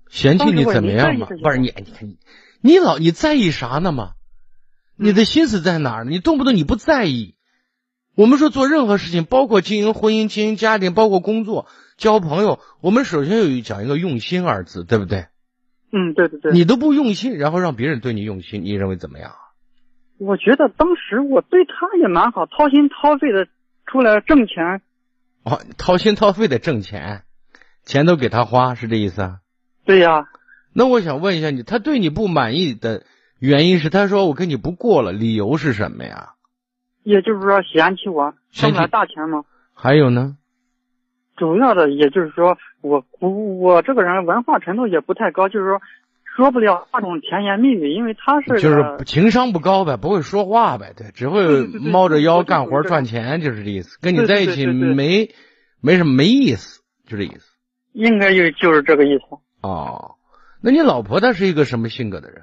[0.08, 1.26] 嫌弃你怎么样嘛？
[1.26, 2.18] 不是你，你看你，
[2.60, 4.12] 你老你在意啥呢嘛？
[4.96, 6.10] 你的心思在哪儿呢？
[6.10, 7.34] 你动不动你不在意。
[8.14, 11.66] 我们说做任何事情，包括经营婚姻、经营家庭，包括工作。
[11.96, 15.26] 交朋友，我们首先有讲一个用心二字，对不对？
[15.92, 16.52] 嗯，对对对。
[16.52, 19.32] 你都不用心，然后让别人对你用心，你认为怎么样？
[20.18, 23.46] 我觉得当时我对他也蛮好，掏心掏肺的
[23.86, 24.82] 出来挣钱。
[25.44, 27.22] 哦，掏心掏肺的挣钱，
[27.84, 29.38] 钱都给他花，是这意思啊？
[29.88, 30.28] 对呀。
[30.74, 33.04] 那我想问一下你，他对你不满意的
[33.38, 36.34] 原因是，他说我跟你不过了，理由是什么呀？
[37.04, 39.44] 也就是说嫌弃我挣了大钱吗？
[39.72, 40.36] 还有呢？
[41.38, 45.80] 主要的也就是说，我我我这个人文化程度也不太高，就是说
[46.36, 53.98] 说不了那种甜言蜜语，因为他是就是情商不高呗，不会说话呗，对，只会猫着腰干活赚钱，就是这意思。
[54.02, 55.30] 跟你在一起没
[55.80, 57.56] 没什么没意思，就这意思。
[57.94, 59.24] 应该就就是这个意思。
[59.68, 60.16] 哦，
[60.62, 62.42] 那你老婆她是一个什么性格的人？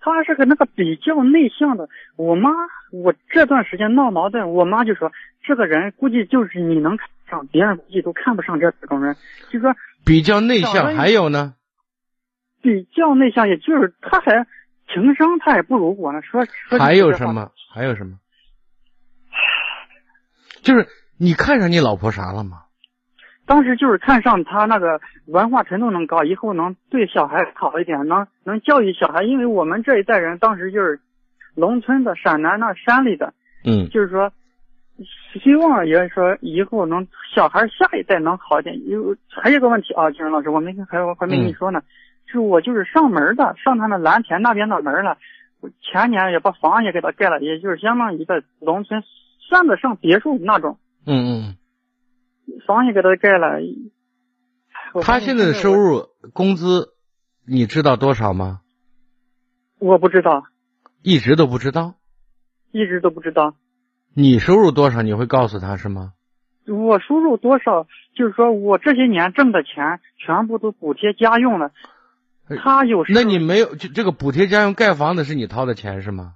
[0.00, 1.88] 她是个那个比较内向的。
[2.16, 2.50] 我妈，
[2.92, 5.12] 我这段时间闹矛盾，我妈就说
[5.46, 7.08] 这个人估计就是你能看。
[7.28, 9.14] 上别人估计都看不上这种人，
[9.50, 11.56] 就说比较内向，还有呢？
[12.62, 14.46] 比较内向，也就是他还
[14.90, 16.22] 情商，他也不如我呢。
[16.22, 17.52] 说说还有什么？
[17.74, 18.18] 还有什么？
[20.62, 20.88] 就是
[21.18, 22.62] 你看上你老婆啥了吗？
[23.48, 29.24] 当时就是看上他那个文化程度能高，以后能对小孩好一点，能能教育小孩。
[29.24, 31.00] 因为我们这一代人当时就是
[31.56, 33.32] 农村的，陕南那山里的，
[33.64, 34.30] 嗯，就是说。
[35.40, 38.74] 希望也说以后能小孩下一代能好一点。
[38.88, 41.80] 有还有个问题啊，金荣老师，我没还还没跟你说呢，
[42.26, 45.16] 是我就是上门的，上他那蓝田那边的门了。
[45.80, 49.00] 前年也把房也给他盖了，也就是相当于在农村
[49.38, 50.78] 算得上别墅那种。
[51.06, 51.56] 嗯嗯。
[52.66, 53.58] 房也给他盖了。
[55.02, 56.94] 他现在的收入工资
[57.46, 58.60] 你知道多少吗？
[59.78, 60.44] 我不知道。
[61.02, 61.94] 一直都不知道。
[62.72, 63.54] 一直都不知道。
[64.14, 65.02] 你收入多少？
[65.02, 66.12] 你会告诉他是吗？
[66.66, 71.70] 我收入多少，就是说我这些年挣的钱全部都补贴家用了。
[72.62, 76.34] 他有那你没有这这个补贴家用盖房子是你掏的钱是吗？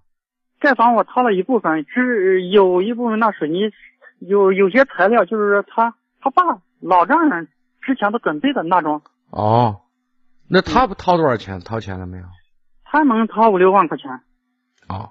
[0.61, 3.73] 盖房我掏了一部分，只有一部分那水泥，
[4.21, 7.49] 有有些材料就是说他他爸老丈人
[7.81, 9.03] 之前都准备的那种。
[9.31, 9.83] 哦，
[10.49, 11.61] 那他不掏多少钱？
[11.61, 12.25] 掏钱了没有？
[12.85, 14.11] 他能掏五六万块钱。
[14.89, 15.11] 哦。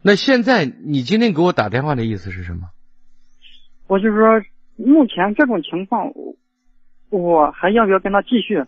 [0.00, 2.70] 那现在你今天给我打电话的意思是什么？
[3.86, 4.42] 我就说，
[4.76, 6.10] 目前这种情况，
[7.10, 8.64] 我还要不要跟他继续？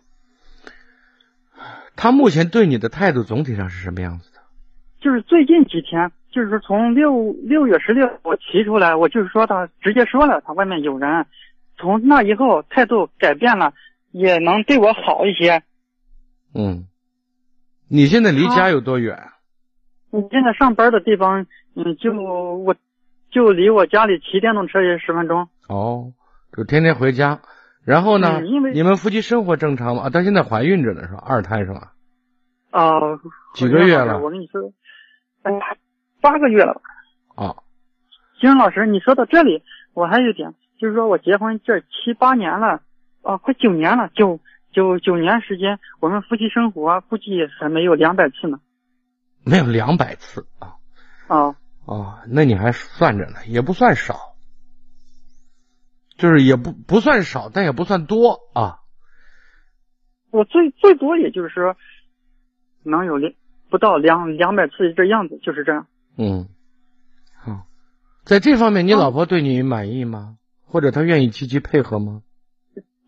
[1.96, 4.40] 他目前对你的态度总体上是什么样子的？
[5.00, 11.27] 就是最近几天，就是说从六六月十六我提出来，我就是说他直接说了，他外面有人。
[11.77, 13.73] 从那以后态度改变了，
[14.11, 15.62] 也能对我好一些。
[16.55, 16.87] 嗯，
[17.88, 19.19] 你现在离家有多远？
[20.11, 22.75] 你现在上班的地方，嗯，就我，
[23.31, 25.49] 就离我家里骑电动车也十分钟。
[25.69, 26.12] 哦，
[26.55, 27.40] 就天天回家。
[27.85, 28.40] 然后呢？
[28.40, 30.03] 嗯因为你们夫妻生活正常吗？
[30.03, 31.25] 啊，她现在怀孕着呢，是吧？
[31.27, 31.93] 二胎是吧？
[32.71, 33.01] 啊、
[33.55, 34.73] 几个月了我跟你说，
[35.43, 35.53] 哎，
[36.20, 36.80] 八个月了吧。
[37.35, 37.56] 啊，
[38.40, 39.62] 金老师，你说到这里，
[39.94, 42.83] 我还有一点，就是说我结婚这七八年了，
[43.22, 44.40] 啊，快九年了，九
[44.72, 48.61] 九九年时间，我们夫妻生活估计还没有两百次呢。
[49.44, 50.76] 没有两百次啊。
[51.28, 51.56] 啊，
[51.87, 54.37] 哦，那你还算着呢，也不算少，
[56.18, 58.80] 就是也不不算少，但也不算多啊。
[60.30, 61.76] 我最最多也就是说，
[62.85, 63.33] 能有两
[63.70, 65.87] 不到两两百次这样子，就是这样。
[66.22, 66.48] 嗯，
[67.35, 67.66] 好，
[68.24, 70.37] 在这方面，你啊老婆对你满意吗？
[70.66, 72.20] 或者她愿意积极配合吗？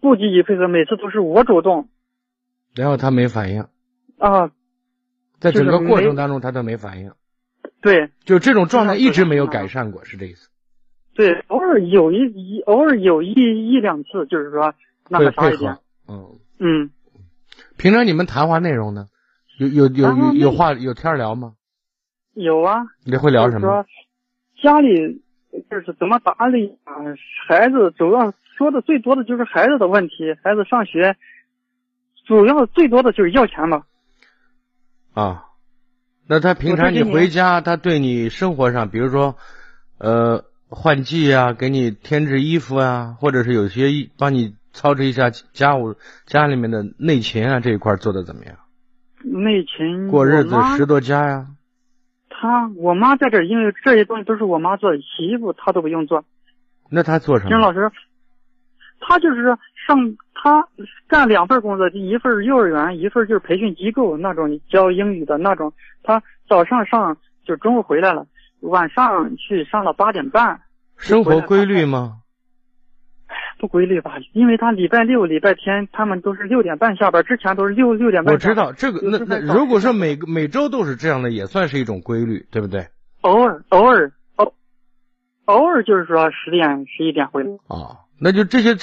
[0.00, 1.90] 不积极配合，每次都是我主动
[2.74, 3.66] 然后她没反应，
[4.16, 4.50] 啊，
[5.40, 7.12] 在整个过程当中她都没反应，
[7.82, 10.48] 对就这种状态一直没有改善过，是这意思？
[11.14, 14.72] 对，偶尔有一一偶尔有一一两次，就是说
[15.10, 15.56] 那个啥一
[16.08, 16.38] 嗯。
[16.58, 16.90] 嗯，
[17.76, 19.08] 平常你们谈话内容呢？
[19.58, 21.52] 有有有有话有天聊吗？
[22.34, 23.60] 有啊，你会聊什么？
[23.60, 23.86] 说
[24.62, 25.22] 家里
[25.70, 26.94] 就是怎么打理啊，
[27.46, 31.16] 孩子主要说的最多的就是孩子的问题，孩子上学，
[32.26, 33.82] 主要最多的就是要钱嘛。
[35.14, 35.44] 啊，
[36.26, 39.36] 那他平常你回家，他对你生活上，比如说，
[39.98, 48.56] 呃，换季啊，给你添置衣服啊，或者是有些帮你操持一下家务，家里面的内勤啊这一块做的怎么样？
[49.22, 51.46] 内勤过日子我妈拾掇家呀？
[52.42, 56.24] 他我妈在这儿，因为这些东西都是我妈做的，洗衣服她都不用做。
[56.90, 57.50] 那他做什么？
[57.50, 57.88] 金老师，
[58.98, 60.66] 他就是说上他
[61.06, 65.72] 干两份工作，一份幼儿园，一份就是培训机构那种教英语的那种。
[66.02, 68.26] 他早上上就中午回来了，
[68.58, 70.62] 晚上去上到八点半，
[70.96, 72.21] 生活规律吗？
[73.62, 74.16] 不规律吧？
[74.32, 78.56] 因为他礼拜六、礼拜天他们都是六点半下班，之前都是六六点半我知。
[78.56, 82.88] 道这个，那那如果说每个每周都是这样的，也算是一种规律，对不对？
[83.20, 84.52] 偶尔偶尔偶
[85.44, 87.50] 偶尔就是说十点十一点回来。
[87.68, 88.74] 啊，那就这些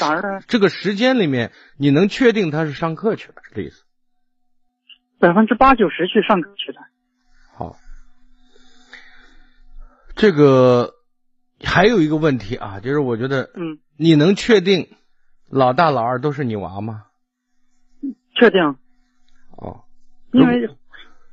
[0.47, 3.83] 这个时间里面，你能确定他是上课去了，是这意思？
[5.19, 6.77] 百分之八九十去上课去了。
[7.53, 7.75] 好，
[10.15, 10.93] 这个
[11.61, 14.87] 还有一个问题啊，就是我觉得嗯，你能确定
[15.49, 17.03] 老大老二都是你娃吗？
[18.33, 18.77] 确定，
[19.57, 19.83] 哦，
[20.31, 20.69] 因为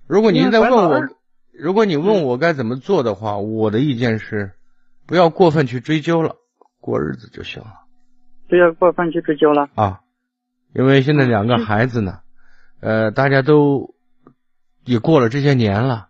[0.09, 1.09] 如果您在问我
[1.52, 4.50] 如果你问我该怎么做的话，我的意见是，
[5.07, 6.35] 不要过分去追究了，
[6.81, 7.85] 过日子就行了
[8.48, 9.68] 不要过分去追究了。
[9.76, 10.00] 啊。
[10.74, 12.18] 因为现在两个孩子呢，
[12.81, 13.94] 呃，大家都
[14.85, 16.09] 也过了这些年了，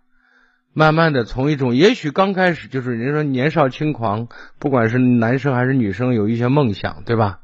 [0.78, 7.38] 慢慢的从一种，也许刚开始就是人说年少轻狂，不管是男生还是女生，有一些梦想，对吧？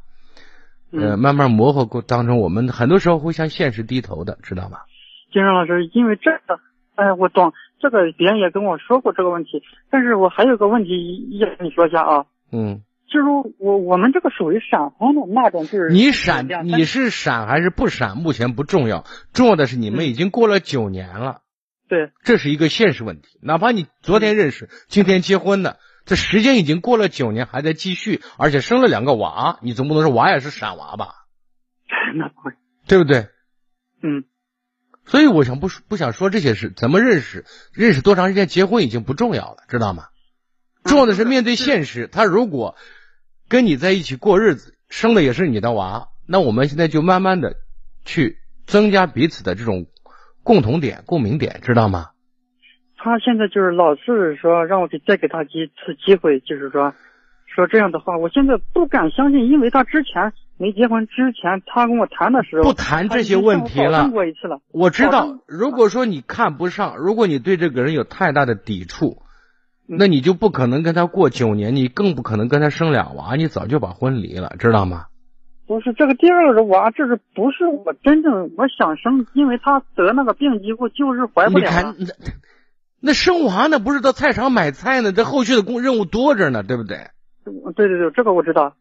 [0.92, 4.80] 呃，嗯，慢慢磨合过当中，我们很多时候会向现实低头的，知道吗？
[5.32, 6.60] 金山老师，因为这个，
[6.94, 13.24] 哎，我懂这个，别人也跟我说过这个问题，但是我还有个问题要跟你说一下啊，嗯，就是
[13.56, 21.40] 我我们这个属于闪婚的那种，就是你闪，你是闪还是不闪，目前不重要，重要的是你们已经过了九年了，
[21.92, 23.38] 对这是一个现实问题。
[23.42, 31.26] 哪怕你昨天认识，今天结婚的，这时间已经过了九年，还在继续，而且生了两个娃，你总不能说娃也是傻娃吧，
[32.16, 32.52] 那不会，
[32.86, 33.28] 对不对？
[34.02, 34.24] 嗯
[35.04, 40.06] 所以我想不不想说这些事，怎么认识，认识多长时间，结婚已经不重要了，知道吗？
[40.84, 42.74] 重要的是面对现实，他如果
[43.50, 47.56] 跟你在一起过日子，生的也是你的娃，那我们现在就慢慢的
[48.06, 49.88] 去增加彼此的这种
[50.42, 52.06] 共同点、共鸣点，知道吗？
[52.96, 56.94] 他现在就是老是说让我给再给他一次机会，就是说
[57.46, 64.60] 说这样的话，我现在不敢相信，因为他之前没结婚之前，他跟我谈的时候不谈这些问题了我保证过一次了。
[64.70, 69.22] 我知道，如果说你看不上，如果你对这个人有太大的抵触，
[69.88, 75.06] 嗯那你就不可能跟他过九年，你更不可能跟他生俩娃，你早就把婚离了，知道吗？
[75.66, 79.26] 不是这个第二个娃，这是不是我真正我想生？
[79.34, 82.06] 因为他得那个病，以后就是怀不了了你看。
[82.06, 82.06] 那
[83.00, 86.98] 那生娃呢，不是到菜场买菜呢，这后续的工任务多着呢，对不对？
[87.44, 88.74] 对对对，这个我知道。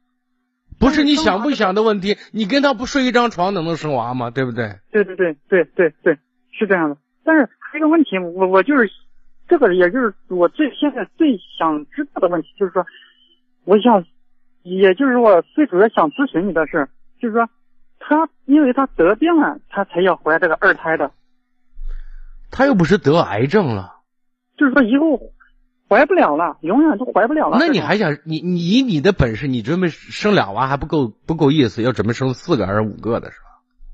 [0.80, 4.32] 不是你想不想的问题，你跟他不睡一张床，能能生娃吗？
[4.32, 4.80] 对不对？
[4.92, 6.18] 对对对对对对，
[6.52, 6.98] 是这样的。
[7.24, 8.90] 但是还有一个问题，我我就是
[9.48, 12.86] 这个也就是我最现在最想知道的问题，就是说，
[13.64, 14.04] 我想，
[14.64, 16.88] 也就是我最主要想咨询你的是，
[17.20, 17.49] 就是说，
[17.99, 21.12] 他因为他得病了，他才要怀这个二胎的，
[22.51, 23.95] 他又不是得癌症了，
[24.57, 25.20] 就是说以后
[25.89, 27.57] 怀不了了，永远都怀不了了。
[27.59, 33.45] 那你还想你你以你的本事，你准备生俩娃还不够不够意思，要准备生四个还是五个的是吧？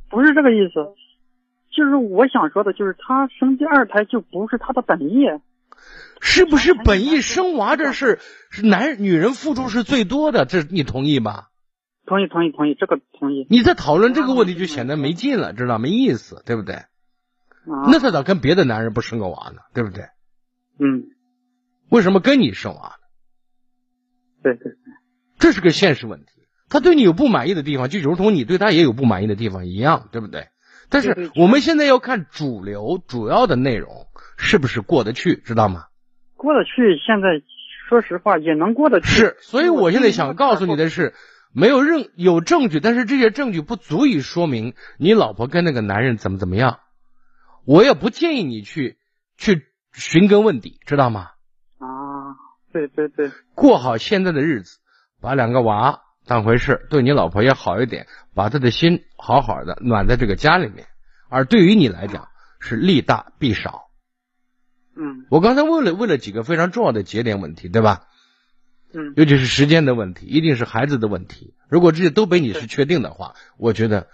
[0.09, 0.73] 不是这个意思，
[1.71, 5.27] 就是我想说的，就是他生第二胎就不是他的本意。
[6.19, 8.19] 是不是本意生娃这事
[8.49, 10.45] 是男女人付出是最多的？
[10.45, 11.49] 这你同意吧？
[12.05, 13.45] 同意，同意，同意，这个同意。
[13.49, 16.83] 你在讨论这个问题就显得没劲了，知道没意思，对不对？
[17.65, 19.59] 那他咋跟别的男人不生个娃呢？
[19.73, 20.05] 对不对？
[20.79, 21.03] 嗯。
[21.89, 23.07] 为什么跟你生娃呢？
[24.43, 24.73] 对对对，
[25.37, 26.27] 这是个现实问题。
[26.69, 30.47] 他对你有不满意的地方，就如同你对他也有不满意的地方一样，对不对？
[30.89, 34.07] 但是我们现在要看主流主要的内容
[34.37, 35.85] 是不是过得去，知道吗？
[36.35, 37.41] 过得去，现在
[37.89, 39.07] 说实话也能过得去。
[39.07, 41.15] 是，所以我现在想告诉你的是，
[41.51, 46.79] 没有任有证据，但是这些证据不足以说明你老婆跟那个男人怎么怎么样。
[47.65, 48.97] 我也不建议你去
[49.35, 51.31] 去寻根问底，知道吗？
[51.79, 52.37] 啊，
[52.71, 54.77] 对对对，过好现在的日子，
[55.19, 60.87] 把两个娃当回事，对你老婆也好一点，把她的心好好的暖在这个家里面。
[61.29, 62.29] 而对于你来讲，
[62.59, 63.86] 是利大弊少。
[64.99, 68.07] 嗯，我刚才问了问了几个非常重要的节点问题，对吧？
[68.93, 71.53] 嗯，尤其是时间的问题，一定是孩子的问题。
[71.69, 74.07] 如果这些都被你是确定的话，我觉得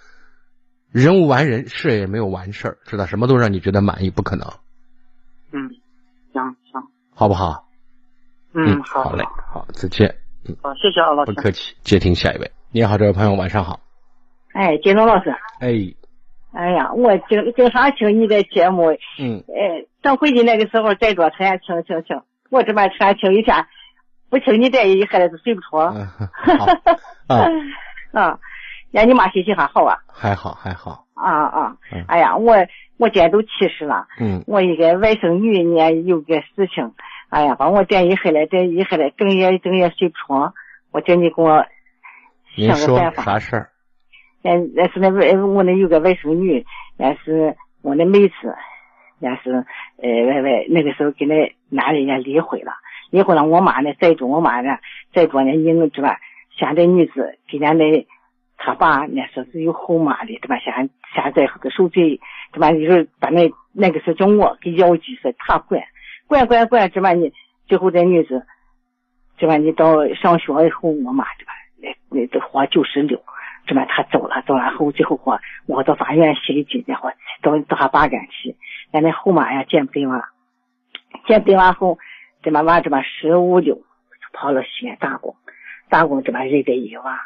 [0.91, 4.45] 人无完人，事也没有完事儿，知道什么都让你觉得满意，不可能。
[5.53, 5.69] 嗯，
[6.33, 6.81] 行行，
[7.13, 7.69] 好不好？
[8.53, 9.23] 嗯，好，好嘞，
[9.53, 10.17] 好，再见。
[10.49, 11.31] 嗯，好，谢谢啊，老师。
[11.31, 11.75] 不客气。
[11.83, 13.79] 接听下一位，你好，这位朋友，晚上好。
[14.51, 15.29] 哎，金龙老师。
[15.59, 15.95] 哎。
[16.53, 18.91] 哎呀，我经经常听你的节目。
[19.19, 19.43] 嗯。
[19.47, 23.65] 哎，上回去那个时候再坐车听听听，我这边车听一天，
[24.29, 25.91] 不听你这一孩子睡不着。
[25.93, 26.07] 嗯。
[26.31, 26.65] 好。
[27.27, 27.47] 啊。
[28.13, 28.39] 啊，
[28.91, 29.97] 让你妈心情还好啊？
[30.07, 31.05] 还好，还好。
[31.15, 31.77] 啊啊！
[32.07, 32.55] 哎呀，我
[32.97, 34.07] 我今年都七十了。
[34.19, 34.43] 嗯。
[34.45, 36.93] 我一个外甥女呢，有个事情，
[37.29, 40.53] 哎呀，把我这一黑来，这一黑来，整夜整夜睡不着。
[40.91, 41.65] 我叫你给我
[42.55, 43.23] 想个办法。
[43.23, 43.69] 啥事儿？
[44.43, 46.65] 那那是那外我那有个外甥女，
[46.97, 48.53] 那是我那妹子，
[49.19, 49.65] 那是
[49.97, 52.73] 呃外外那个时候跟那男人家离婚了，
[53.09, 54.77] 离婚了，我妈呢再中，我妈呢
[55.13, 56.19] 在中呢，你知吧？
[56.57, 58.05] 现在女子跟家那
[58.57, 60.59] 他爸那说是有后妈的，对吧？
[60.59, 60.73] 现
[61.15, 62.19] 现在个受罪，
[62.51, 62.71] 对吧？
[62.73, 65.81] 就是把那那个时叫我给要几说他管
[66.27, 67.13] 管管管，这吧？
[67.13, 67.31] 你
[67.67, 68.45] 最后这女子，
[69.37, 69.55] 这吧？
[69.55, 71.53] 你到上学以后，我妈对吧？
[71.81, 73.23] 那那都活九十六。
[73.65, 78.57] 这么他走了，走了后最后我，我到法院写进去，话到到他爸家去，
[78.91, 80.29] 俺那后妈呀见不得娃，
[81.27, 81.97] 见不得娃后，
[82.41, 83.81] 这么娃这么十五六
[84.33, 85.35] 跑了西安打工，
[85.89, 87.19] 打工这么认得一娃，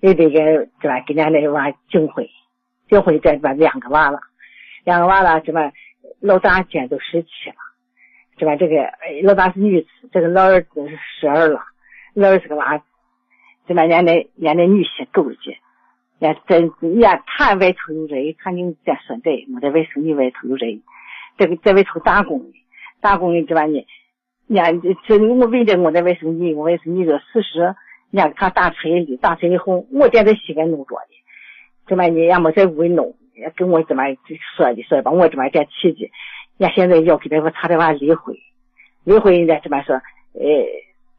[0.00, 2.26] 认得个这么跟俺那娃结婚，
[2.88, 4.18] 结婚这边两个娃了，
[4.84, 5.70] 两个娃了这么
[6.20, 7.56] 老大今年都十七了，
[8.36, 8.92] 这边这个
[9.22, 11.60] 老大是女子，这个老儿子是十二了，
[12.14, 12.82] 老二是个娃，
[13.68, 15.36] 这么俺那俺那女婿够了
[16.48, 16.66] 劲。
[16.66, 20.82] 呀，这呀，他外头有人，他你再说这，我在外甥女外头有人，
[21.36, 22.52] 这个在外头打工的，
[23.00, 23.86] 打工的这玩意，
[24.46, 24.72] 伢，
[25.06, 27.74] 这我为了我的外甥女，我外甥女说事实，
[28.10, 31.08] 伢，他打车的，打车以后，我在这西边弄着的，
[31.86, 33.14] 这玩意，要么在屋里弄，
[33.56, 34.04] 跟我这么
[34.56, 36.10] 说的说吧，我这么在气的，
[36.58, 38.36] 伢，现在要给他我差点娃离婚，
[39.04, 40.64] 离婚人家这边说，呃，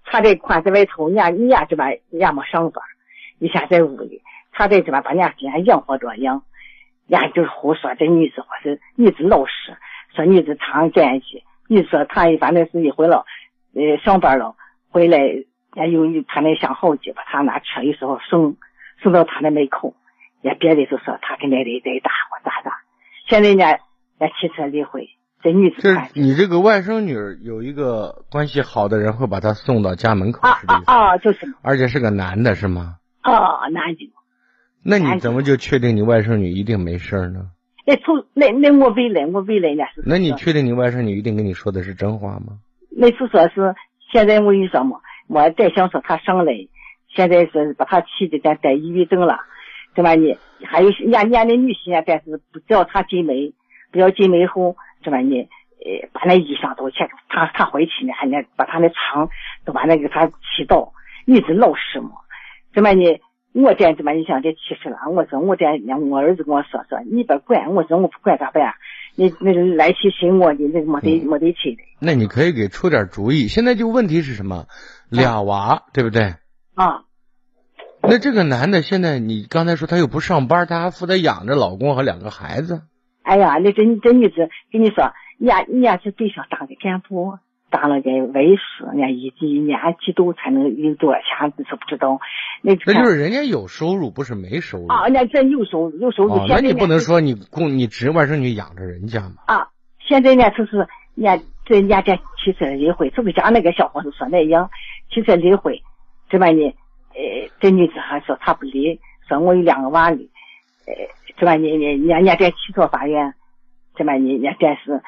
[0.06, 2.84] 差点款在外头，伢伢这么伢没上班，
[3.40, 4.22] 一下在屋里。
[4.58, 6.44] 他在这边把人家竟然养活着养，
[7.08, 7.94] 人家就是胡说。
[7.96, 9.76] 这女子或是女子老实，
[10.16, 11.44] 说女子常见去。
[11.68, 13.26] 女子说她反正是一回了，
[13.74, 14.56] 呃，上班了
[14.90, 18.56] 回来，也有他那想好几把他拿车有时候送
[19.04, 19.94] 送到他那门口，
[20.42, 22.78] 也别的就说他跟那人在打或咋咋。
[23.28, 23.78] 现在呢，
[24.22, 25.02] 也汽车离婚，
[25.42, 25.82] 这女子。
[25.82, 31.54] 这你这个外甥女有一个关系好的人会把她送到家门口，是啊啊，就是。
[31.62, 32.96] 而且是个男的，是吗？
[33.22, 34.14] 啊，男的。
[34.88, 37.50] 那你怎么就确定你外甥女一定没事呢？
[37.88, 40.04] 那从那那我未来我未来呢是？
[40.06, 42.60] 那你确定你外甥女一定跟你说的是真话吗？
[42.92, 43.74] 那次说是
[44.12, 46.54] 现在我跟你说嘛，我再想说她上来，
[47.10, 49.40] 现在是把她气的咱得抑郁症了，
[49.96, 50.14] 对吧？
[50.14, 53.54] 你还有人家人家那女婿啊，但是不叫他进门，
[53.92, 55.18] 不要进门后，对吧？
[55.20, 59.30] 你呃把那衣裳都去，他他回去呢，还那把他那床
[59.66, 60.94] 都把那个他气倒，
[61.26, 62.12] 你是老实嘛，
[62.72, 62.94] 怎么？
[62.94, 63.20] 你。
[63.56, 64.98] 我这怎么你想这七十了？
[65.10, 65.66] 我说我这，
[66.10, 67.74] 我儿子跟我说说，你别管。
[67.74, 68.74] 我说我不管咋办？
[69.16, 71.82] 你那来去寻我的，那没得没得去的。
[72.02, 73.48] 那你可以给出点主意。
[73.48, 74.66] 现在就问题是什么？
[75.10, 76.36] 俩娃，对不对？
[76.74, 77.06] 啊。
[78.02, 82.82] 那这个男的现在，你刚才说他又不上班，他还负责养着老公和两个孩子。
[83.24, 87.40] 哎呀，那这这女子跟你说，人家人家是对象当的干部，
[87.76, 92.22] 当了个卫士，人家一一年几度才能有多少钱，你是不知道。
[92.62, 95.04] 那那就是人家有收入，不是没收入啊。
[95.04, 96.46] 人家真有收入，有收入。
[96.48, 99.36] 那你不能说你供你侄外甥女养着人家嘛？
[99.48, 99.68] 啊，
[100.00, 104.70] 现在呢，就是人家这人家这汽车离婚，就跟讲那个小伙子说那样，
[105.14, 105.74] 汽车离婚，
[106.30, 106.74] 这吧呢？
[107.14, 110.30] 呃，这女子还说她不离，说我有两个娃哩，
[110.88, 110.94] 呃，
[111.38, 113.34] 这吧你你人家人家在起诉法院，
[113.96, 115.02] 这吧你人家但是，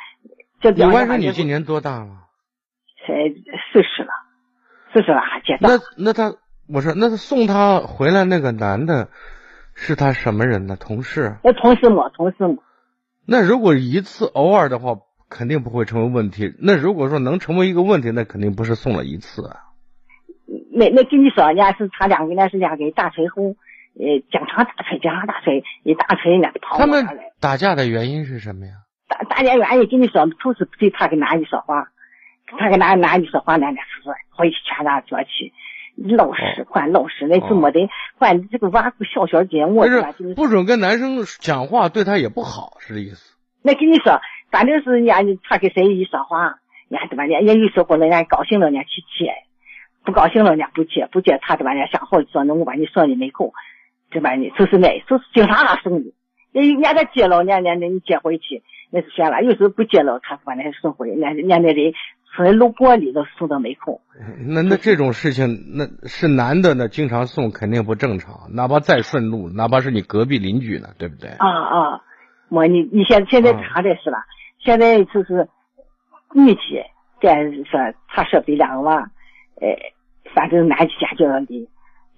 [0.60, 2.27] 这你外甥女今年多大了？
[3.08, 3.14] 才
[3.74, 4.10] 四十了，
[4.94, 6.36] 四十了还结那那他，
[6.68, 9.10] 我说那他送他回来那个男的，
[9.74, 10.76] 是他什么人呢？
[10.76, 11.38] 同事？
[11.44, 12.58] 那同事嘛，同事嘛。
[13.26, 15.00] 那如果一次偶尔的话，
[15.30, 16.54] 肯定不会成为问题。
[16.60, 19.56] 那如果说能成为一个问题，那肯定不是送了一次啊。
[20.72, 23.44] 那那跟你说，人家是他两个人是两个大锤后，
[24.00, 27.06] 呃，经常打锤，经常打锤，一打锤人家就跑他们
[27.42, 28.74] 打架的原因是什么呀？
[29.10, 31.90] 打打架原因跟你说，就是不对他跟男的说话，
[32.58, 35.52] 他跟男男的说话，那那是回去拳打脚去，
[36.16, 43.36] 老实管老实，那是没得管这个娃小小劲，我是不准跟男生讲话，对他也不好，是这意思。
[43.64, 44.22] 那跟你说，
[44.52, 47.26] 反正是人家他跟谁一说话，人家对吧？
[47.26, 49.34] 人家有时候人家高兴了，人家去接。
[50.06, 51.74] 不高兴了，人家不接，不接他对吧？
[51.74, 53.52] 人家想好说，那我把你送进门口，
[54.10, 54.36] 对吧？
[54.36, 56.14] 你就是那，就是经常他送的。
[56.54, 59.42] 那人家他接了，人家那你接回去那是算了。
[59.42, 61.94] 有时候不接了，他把那送回，人家人家那人
[62.36, 64.02] 从路过里都送到门口。
[64.48, 68.54] 那那这种事情，那是男的呢，经常送肯定不正常。
[68.54, 71.30] 哪怕再顺路，哪怕是你隔壁邻居呢，对不对？
[71.32, 72.02] 啊啊，
[72.50, 74.26] 我你你现现在查的是吧？
[74.60, 75.48] 现在就是
[76.34, 76.84] 女婿，
[77.22, 78.96] 再说他说比两个娃，
[79.62, 79.94] 呃。
[80.36, 81.68] 反正男家就要离，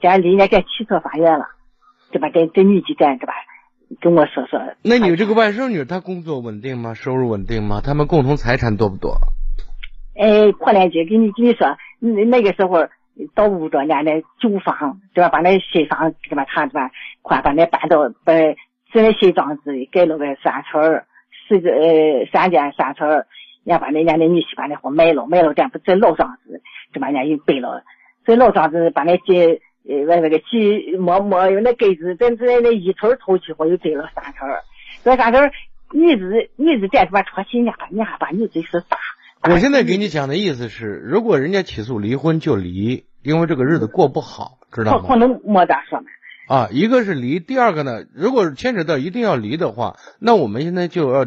[0.01, 1.45] 家离人家在汽车法院了，
[2.11, 2.29] 对吧？
[2.31, 3.33] 跟跟女婿在对吧？
[4.01, 4.59] 跟我说说。
[4.83, 6.93] 那你这个外甥女她工作稳定吗？
[6.93, 7.81] 收入稳定吗？
[7.83, 9.17] 他们共同财产多不多？
[10.15, 12.87] 哎，扩连姐，给你给你说，那那个时候
[13.35, 15.29] 到五庄家那旧房，对吧？
[15.29, 16.45] 把那新房对吧？
[16.45, 16.91] 他对吧？
[17.21, 18.33] 快把那搬到把
[18.91, 21.05] 现在新庄子盖了个三层儿，
[21.47, 23.27] 四个呃三间三层儿，
[23.63, 26.61] 人家把那家那女婿把那货卖了，卖了咱不在老庄子，
[26.93, 27.07] 就把？
[27.07, 27.83] 人家又背了。
[28.25, 34.45] 这老庄子把那几呃那那个鸡摸摸用那根子，在在那一头头去，我又摘了三头。
[35.03, 35.39] 这三头
[35.91, 38.99] 女子女子在他妈戳心家，你还把女子是打。
[39.51, 45.05] 我现在给你讲的意思是，如果人家起诉离婚就离，因为这个日子过不好，知道吗？
[45.07, 46.05] 可能没咋说嘛。
[46.47, 51.25] 啊，一个是离，第二个呢，如果牵扯到一定要离的话，那我们现在就要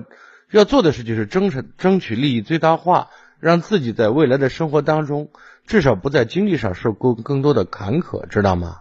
[0.52, 3.08] 要做的事就是争取争取利益最大化，
[3.40, 5.30] 让自己在未来的生活当中。
[5.66, 8.76] 至少不在经济上受更更多的坎坷，知道吗？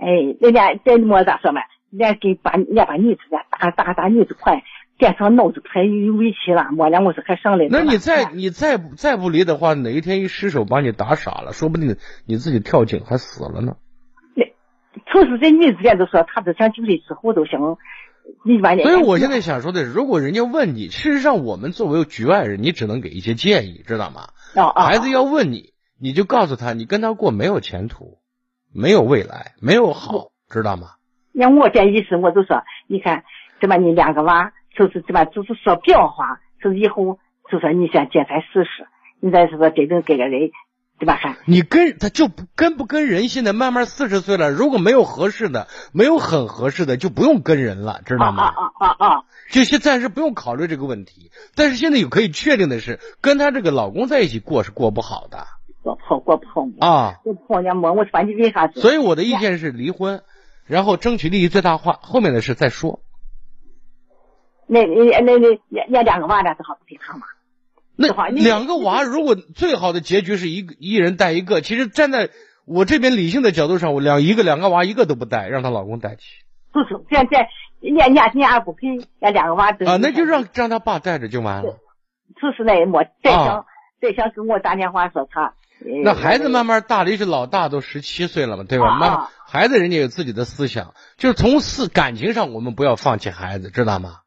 [0.00, 1.60] 哎，人家这么咋说嘛？
[1.90, 4.62] 人家给把人家把女子家打打打女子快，
[4.98, 6.68] 电上脑子太有委屈了。
[6.72, 7.66] 没了，我是还上来。
[7.70, 11.96] 那你再你再再不离的话，哪一天一失手把你打傻了，说不定
[12.26, 13.76] 你自己跳井还死了呢。
[14.36, 14.44] 那，
[15.12, 17.58] 就是这女子家都说，她都想就离之后都行。
[18.44, 24.28] 你把所以我现在想说的是，如果人家问你，事实上我们作为局外人，你只能给一些建议，知道吗？
[24.76, 25.72] 孩子要问你。
[26.00, 28.18] 你就告诉他，你跟他过没有前途，
[28.72, 30.90] 没有未来，没有好，知道吗？
[31.32, 33.24] 那我这意思，我就说，你看，
[33.60, 37.18] 这么你两个娃，就是这么就是说表话，就是以后
[37.50, 38.86] 就说你先见才试试，
[39.20, 40.50] 你再说真正给个人，
[40.98, 41.14] 对吧？
[41.14, 48.44] 还你跟他就不跟不跟人，现在慢慢四十岁了，如果没有合适的，没有很合适的，就不用跟人了，知道吗？
[48.44, 49.24] 啊啊啊啊！
[49.50, 55.46] 就先暂时不用考虑这个问题，但是现在有可以确定的是，跟他这个老公在一起过是过不好的。
[55.82, 57.20] 过跑过跑啊！
[57.24, 58.80] 我跑人摸，我说你为啥子？
[58.80, 60.22] 所以我的意见是离婚，
[60.66, 63.00] 然后争取利益最大化，后面的事再说。
[64.66, 67.26] 那那那那那两个娃那是好不给他嘛？
[67.96, 72.30] 那两个娃如果最好的结局是一个一人带一个，其实站在
[72.66, 76.44] 我这边理性的角度上，我两一个两个娃一个都不带，让她老公带去。
[76.70, 77.48] 不是，现在
[77.80, 78.86] 人家人家不给，
[79.20, 81.78] 那两个娃啊，那就让让他爸带着就完了。
[82.40, 83.64] 就是那没再想
[84.02, 85.54] 再想跟我打电话说他。
[86.04, 88.98] 那孩子慢慢大了，是老大都十七岁了嘛，对吧？
[88.98, 94.20] 慢孩子人家有自己的思想，就是从思感情上，我们不要放弃孩子，知道吗？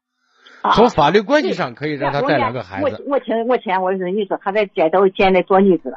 [0.74, 3.04] 从法律关系上可以让他带两个孩子。
[3.06, 5.96] 我我听我听我儿女说，他在街道见那做女子了，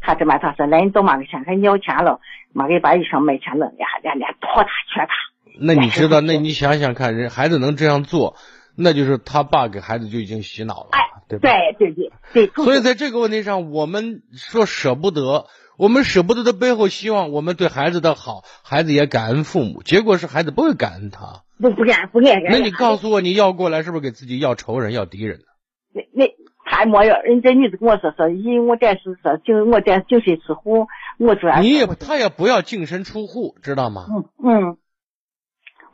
[0.00, 2.20] 他这么他说来你多妈个钱，还要钱了，
[2.52, 5.12] 妈给把衣裳卖钱了，呀呀呀，拖他缺他。
[5.60, 6.20] 那你知道？
[6.22, 8.36] 那你想想看，人孩子能这样做，
[8.74, 11.38] 那就是他爸给孩子就已经洗脑了，哎，对？
[11.38, 12.64] 对对对。
[12.64, 15.46] 所以在这个问题上，我们说舍不得，
[15.78, 19.82] 我们舍不得的背后，希望我们对孩子的好，孩子也感恩父母。
[19.82, 22.44] 结果是孩子不会感恩他，不不感不感恩。
[22.50, 25.44] 那你告诉我，你要过来是不是给自己要仇人、要敌人呢？
[25.92, 26.30] 那那
[26.64, 30.86] 他没有，人家女子跟我说说，因为我这是说，就我这净身出户，
[31.18, 34.06] 我主要你也他也不要净身出户，知道吗？
[34.08, 34.76] 嗯嗯。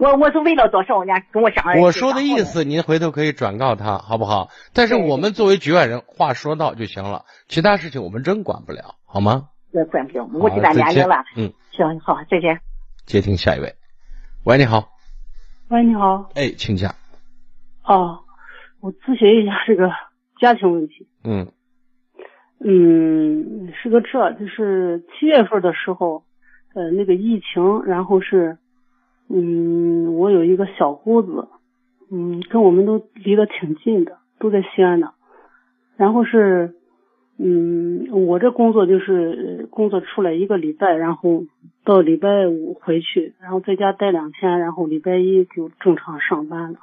[0.03, 1.65] 我我是为了多少人家跟我讲。
[1.79, 4.49] 我说的意思，您回头可以转告他，好不好？
[4.75, 9.51] 但是我们作为局外人，话说到就行了，其他事情我们真管不了，好吗？
[9.73, 11.23] 对，管不了，我这边年龄了。
[11.37, 12.59] 嗯，行，好，再见。
[13.07, 13.77] 接听下一位，
[14.45, 14.89] 喂，你好。
[15.69, 16.33] 喂，你好。
[16.35, 16.97] 哎，请讲。
[17.85, 18.25] 哦，
[18.81, 19.89] 我咨询一下这个
[20.41, 21.07] 家庭问题。
[21.23, 21.53] 嗯。
[22.59, 26.25] 嗯，是个这，就是七月份的时候，
[26.75, 28.59] 呃，那个疫情，然后是。
[29.35, 31.49] 嗯，我有一个小姑子，
[32.11, 35.13] 嗯，跟我们都离得挺近的，都在西安的。
[35.97, 36.75] 然后是，
[37.39, 41.45] 嗯，我这工作就是工作出来一个礼拜，然后
[41.83, 46.79] 到礼拜五回去，然后在家待两天，然后礼拜一就正常上班了。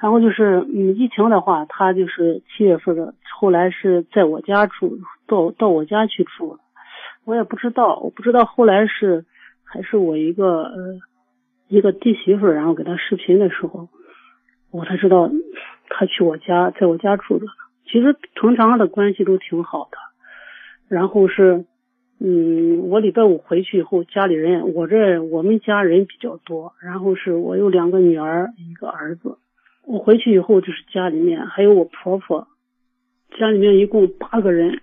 [0.00, 6.60] 然后就是，嗯，疫情的话，他就是七月份的，后来是在我家住，到到我家去住了。
[7.26, 9.26] 我也不知道，我不知道后来是
[9.64, 10.98] 还是我一个呃。
[11.68, 13.88] 一个弟媳妇，然后给他视频的时候，
[14.70, 15.30] 我才知道
[15.88, 17.46] 他去我家，在我家住着。
[17.84, 19.98] 其实平常的关系都挺好的。
[20.88, 21.64] 然后是，
[22.18, 26.72] 嗯，我礼拜五回去以后，家里人，我这我们家人比较多。
[26.80, 29.38] 然后是我有两个女儿，一个儿子。
[29.84, 32.48] 我回去以后，就是家里面还有我婆婆，
[33.38, 34.80] 家里面一共八个人，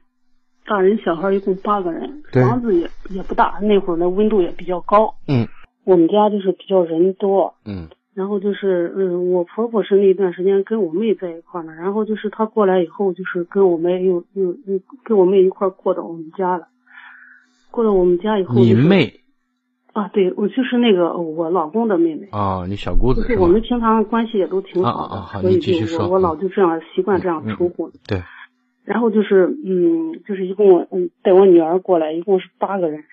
[0.66, 2.24] 大人小孩一共八个人。
[2.32, 5.16] 房子也也不大，那会儿的温度也比较高。
[5.28, 5.48] 嗯。
[5.86, 16.68] 我们家就是比较人多，嗯，然后就是嗯，我婆婆是那段时间跟我妹在一块儿呢，然后就是她过来以后，就是跟我妹又又又跟我妹一块儿过到我们家了，
[17.72, 19.22] 过到我们家以后，你妹？
[19.94, 28.22] 啊，对我就是那个我老公的妹妹啊，你小姑子，对，我们平常关系也都挺好的，所以就我我老就这样习惯这样称呼，对，
[28.84, 33.06] 然后就是嗯，就是一共嗯带我女儿过来，一共是八个人，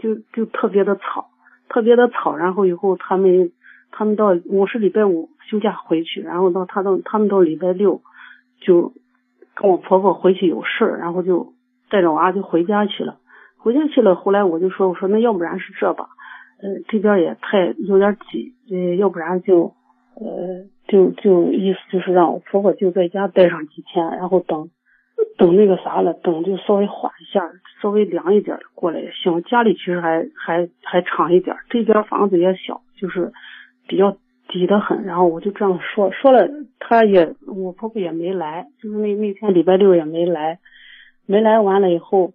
[0.00, 1.28] 就就特别的吵。
[1.68, 3.52] 特别的吵，然后以后他们
[3.90, 8.02] 他们到我是礼拜五休假回去，然后到他到他们到礼拜六
[8.60, 8.92] 就
[9.54, 11.52] 跟我婆婆回去有事儿，然后就
[11.90, 13.18] 带着娃就回家去了。
[13.58, 16.08] 回家去了，后来我就说我说那要不然是这吧，
[16.62, 19.74] 呃这边也太有点挤，呃要不然就
[20.14, 24.70] 呃就就意思就是让我婆婆就在家待上几天，然后等。
[25.38, 27.50] 等那个啥了，等就稍微缓一下，
[27.80, 29.42] 稍微凉一点过来也行。
[29.42, 33.32] 家里其实还还还长一点，这边房子也小，就是
[33.88, 34.16] 比较
[34.48, 35.04] 挤得很。
[35.04, 36.48] 然后我就这样说说了，
[36.78, 40.58] 他也我婆婆也没来，就是那那天礼拜六也没来，
[41.26, 42.32] 没来完了以后，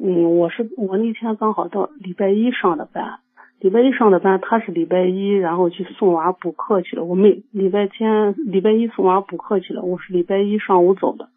[0.00, 3.20] 嗯，我是我那天刚好到礼拜一上的班，
[3.60, 7.04] 礼拜一上的班，他是礼拜一然后去送娃补课去了。
[7.04, 11.28] 我没礼拜天礼拜一送娃补课去了，我是礼拜一上午走的。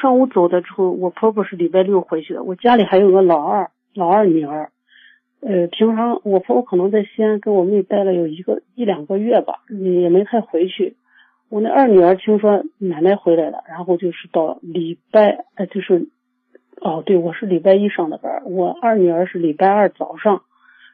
[0.00, 2.42] 上午走的之后，我婆婆是礼拜六回去的。
[2.42, 4.70] 我家里还有个老二，老二女儿。
[5.40, 10.96] 呃，平常我婆婆可能在西安跟我妹待了有一个一两个月吧，也没太回去。
[11.50, 16.08] 我那二女儿听说奶奶回来了，然后就是到礼拜，呃，就是，
[16.80, 20.42] 哦，对，我是礼拜一上的班，我二女儿是礼拜二早上，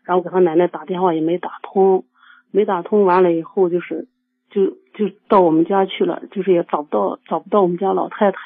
[0.05, 2.05] 然后给她奶奶打电话也没打通，
[2.51, 4.09] 没打通完了以后就是，
[4.51, 8.39] 就就到我们家去了，就是也找不到找不到我们家老太太。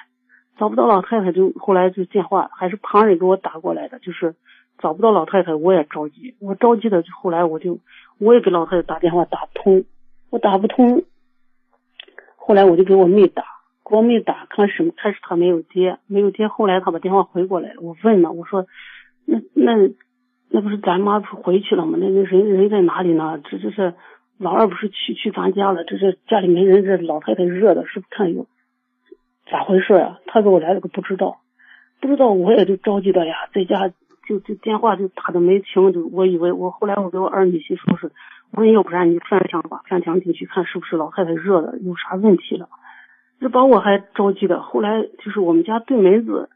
[0.58, 4.34] 找不到老太太，就后来就电话还是旁人给我打过来的，就是
[4.78, 7.80] 找不到老太太，我也着急，我着急的就后来我就
[8.18, 9.84] 我也给老太太打电话打不通，
[10.30, 11.04] 我打不通，
[12.36, 13.42] 后来我就给我妹打，
[13.88, 18.66] 给我妹打，看什么开始她没有接，没有接，后来她把电话回过来，我问了，我说
[19.24, 19.90] 那那
[20.50, 21.98] 那不是咱妈不是回去了吗？
[22.00, 23.40] 那那人人在哪里呢？
[23.42, 23.94] 这这是
[24.38, 25.82] 老二不是去去咱家了？
[25.82, 28.46] 这是家里没人，这老太太热的，是不是看有？
[29.50, 30.18] 咋回事啊？
[30.26, 31.40] 他给我来了个不知道，
[32.00, 33.92] 不知道我也就着急的呀，在家
[34.26, 38.10] 就就电话就打的没停，就我以为我后来我给我二女婿说是，
[38.52, 42.68] 我说要不然你翻墙吧，翻墙进去看是不是老太太热的有啥问题了，
[43.40, 44.62] 这把我还着急的。
[44.62, 46.48] 后来就是我们家对门子，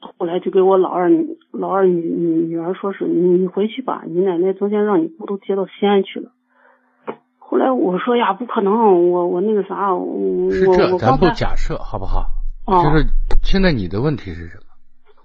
[0.00, 1.10] 后来就给我老二
[1.50, 6.32] 老二女女女儿说是你你回去吧，你奶奶昨天让你姑都接到西安去了。
[7.52, 12.24] 后来我说呀，不可能，我我那个啥，我是这，咱不假设好不好？
[12.64, 13.04] 哦，就是
[13.42, 14.62] 现在你的问题是什么？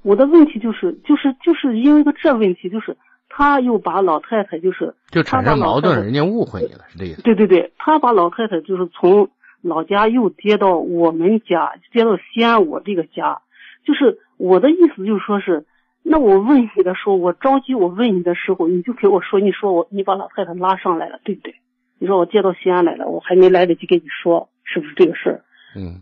[0.02, 2.98] 我的问题就是就是就是因为个这问题，就是
[3.30, 7.22] 他又把老太太就是就产生矛盾，人家误会你了，是这意思？
[7.22, 9.30] 对对对，他把老太太就是从
[9.62, 13.40] 老家又接到我们家，接到西安我这个家，
[13.86, 15.66] 就是我的意思就是说是，
[16.04, 21.56] 那我问你的时候，我着急，我问你的时候，你就给我说，你说我你把老太太拉上来了，对不对？
[22.00, 25.42] 你说我接到西安来了，我还没来得及跟你说，是不是这个事儿？
[25.76, 26.02] 嗯，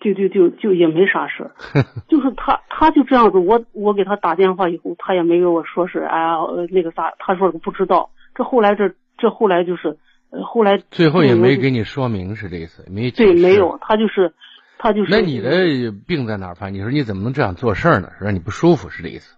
[0.00, 1.50] 就就就就也没啥事儿，
[2.08, 8.10] 就是他他就这样子，我我给他打电话以后，他也没给我说是哎呀呃那个啥，他说不知道。
[8.34, 9.96] 这后来这这后来就是，
[10.30, 14.34] 呃后来最后也没给你说明是这意思，没对没有，他就是
[14.78, 15.10] 他就是。
[15.10, 15.50] 那你的
[16.06, 16.74] 病在哪儿犯？
[16.74, 18.10] 你说你怎么能这样做事儿呢？
[18.18, 19.35] 是让你不舒服是这意思？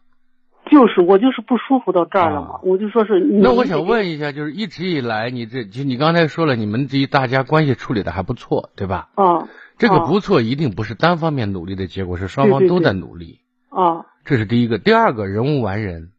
[0.70, 9.08] 就是我就是不舒服到这儿了嘛，我就说是那我想问一下，就是一直以来你这就你刚才说了，你们这一大家关系处理的还不错，对吧？
[9.14, 9.48] 啊。
[9.78, 13.40] 这个不错，一定不是单方面努力的结果，是双方都在努力。
[13.70, 14.06] 啊。
[14.24, 16.10] 这是第一个，第二个人无完人，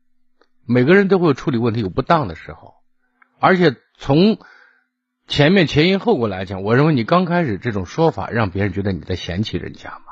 [0.65, 2.75] 每个人都会有处理问题有不当的时候，
[3.39, 4.37] 而且从
[5.27, 10.08] 前面前因后果来讲，我认为你刚开始这种说法，让别人觉得你在嫌弃人家嘛。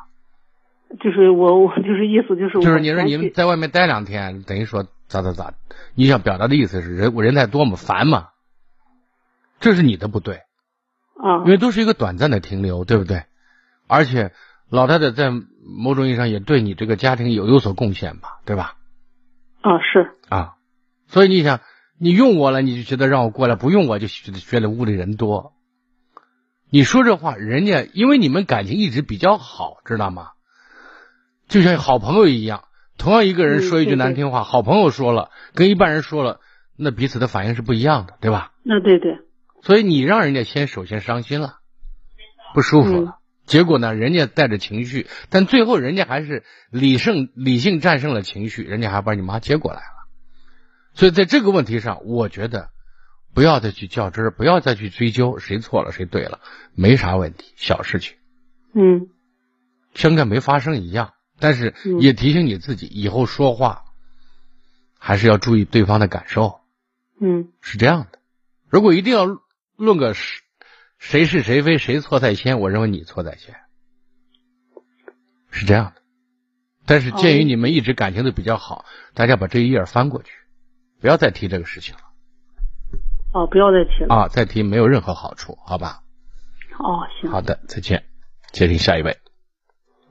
[1.00, 5.54] 就是我我就是意思就是就是你说你们在外面待两天，等于说咋咋咋，
[5.96, 8.30] 你想表达的意思是人我人太多嘛，烦嘛，
[9.60, 10.44] 这是你的不对
[11.16, 13.24] 啊，因为都是一个短暂的停留，对不对？
[13.88, 14.32] 而且
[14.70, 18.76] 老太太在某种意义上也对你这个家庭有有所贡献吧，对吧？
[19.62, 20.56] 啊，是啊，
[21.08, 21.60] 所以你想，
[22.00, 25.54] 你用我了，你就觉得让我过来；不用我就觉得觉得屋里人多。
[26.70, 30.32] 你说这话，人家因为你们感情一直比较好，知道吗？
[31.48, 32.66] 就像好朋友一样，
[32.98, 36.40] 同样一个人说一句难听话，好朋友说了，跟一般人说了，
[36.78, 38.52] 那彼此的反应是不一样的，对吧？
[38.64, 39.20] 那对对。
[39.62, 41.56] 所以你让人家先首先伤心了，
[42.54, 50.08] 不舒服了，结果呢，人家带着情绪，但最后人家还是理胜理性战胜了情绪，人家还把你妈接过来了。
[50.94, 52.70] 所以在这个问题上，我觉得
[53.34, 56.40] 不要再去较真儿，不要再去追究谁错了谁对了，
[56.76, 58.18] 没啥问题，小事情。
[58.74, 59.08] 嗯。
[59.94, 61.14] 像跟没发生一样。
[61.40, 63.86] 但是也提醒你自己，以后说话
[64.98, 66.60] 还是要注意对方的感受。
[67.20, 68.20] 嗯，是这样的。
[68.70, 69.26] 如果一定要
[69.76, 70.14] 论个
[70.98, 73.56] 谁是谁非，谁错在先，我认为你错在先，
[75.50, 76.02] 是这样的。
[76.86, 80.32] 但是鉴于你们一直感情都比较好，大家把这一页翻过去，
[81.02, 82.02] 不要再提这个事情了。
[83.34, 84.16] 哦，不要再提了。
[84.16, 86.02] 啊，再提没有任何好处，好吧？
[86.80, 87.30] 哦，行。
[87.30, 88.06] 好的，再见。
[88.52, 89.18] 接听下一位。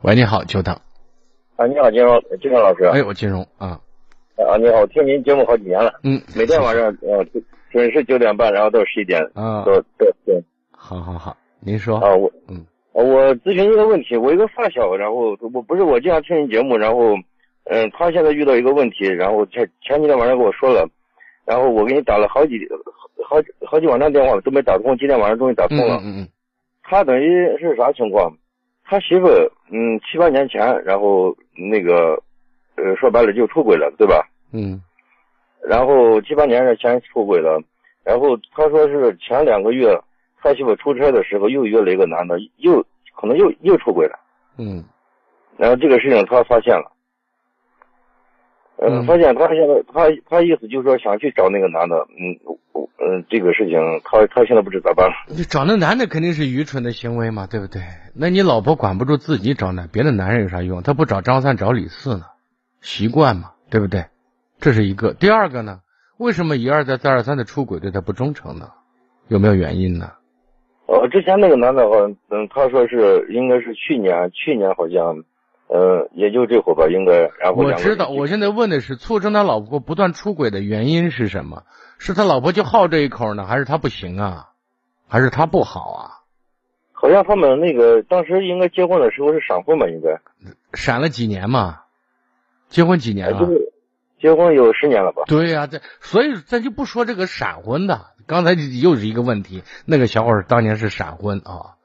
[0.03, 0.81] 喂，你好，久等。
[1.57, 2.85] 啊，你好，金荣，金荣老师。
[2.85, 3.81] 哎，我金荣啊。
[4.37, 5.91] 啊，你好，我听您节目好几年了。
[6.05, 6.21] 嗯。
[6.37, 7.25] 每天晚上呃
[7.73, 9.23] 准时九点半，然后到十一点。
[9.33, 9.65] 啊。
[9.65, 10.39] 都都对。
[10.71, 11.97] 好好好，您说。
[11.97, 17.15] 啊，我嗯，我咨询一个问题，我一个发小，然后我不是我经常听您节目，然后
[17.65, 20.87] 嗯，他现在遇到一个问题，然后前前几天晚上跟我说了，
[21.47, 22.69] 然后我给你打了好几
[23.25, 23.37] 好
[23.67, 25.99] 好几晚上电话都没打通，今天晚上终于打通了。
[26.05, 26.29] 嗯嗯。
[26.83, 28.31] 他等于是啥情况？
[28.89, 29.27] 他媳妇
[29.71, 32.23] 嗯七八年前，然后那个
[32.77, 34.27] 呃说白了就出轨了，对吧？
[34.53, 34.81] 嗯。
[35.61, 37.61] 然后七八年前出轨了，
[38.05, 39.99] 然后他说是前两个月
[40.41, 42.81] 他媳妇出差的时候又约了一个男的，又
[43.17, 44.17] 可能又又出轨了。
[44.59, 44.85] 嗯。
[45.57, 46.93] 然后这个事情他发现了，
[48.79, 52.37] 嗯、呃，发现他现在他他意思就是说想去找那个男的，嗯
[52.99, 55.15] 嗯，这个事情他他现在不知咋办了。
[55.29, 57.83] 你找那男的肯定是愚蠢的行为嘛，对不对？
[58.15, 60.83] 那你老婆管不住自己找男别的男人有啥用？
[60.83, 62.25] 他不找张三找李四呢？
[62.81, 64.07] 习惯嘛，对不对？
[64.59, 65.13] 这是一个。
[65.15, 65.81] 第二个呢？
[66.19, 68.71] 为什么一而再再而三的出轨对他不忠诚呢？
[69.29, 70.13] 有没有原因呢？
[70.87, 71.97] 呃，之前那个男的话，
[72.31, 75.25] 嗯，他说是应该是去年，去年好像，
[75.69, 77.31] 呃，也就这会儿吧，应该。
[77.41, 81.65] 然后我知道，我现在问的是促成他老婆不断出轨的原因是什么？
[81.99, 84.51] 是他老婆就好这一口呢，还是他不行啊？
[85.09, 86.11] 还是他不好啊？
[86.93, 89.87] 好像他们那个当时应该结婚的时候是闪婚吧？
[89.87, 90.21] 应该
[90.73, 91.81] 闪了几年嘛？
[92.69, 93.39] 结婚几年了？
[93.39, 93.73] 就是
[94.21, 95.23] 结婚有十年了吧？
[95.27, 98.07] 对呀、啊，这所以咱就不说这个闪婚的。
[98.27, 101.76] 刚才又是一个问题，那个小伙当年是闪婚啊。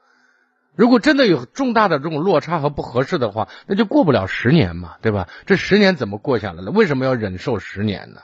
[0.74, 5.28] 如果真的有重大的这种落差和不合适的话，那就过不了十年嘛，对吧？
[5.46, 6.70] 这十年怎么过下来了？
[6.70, 8.20] 为什么要忍受十年呢？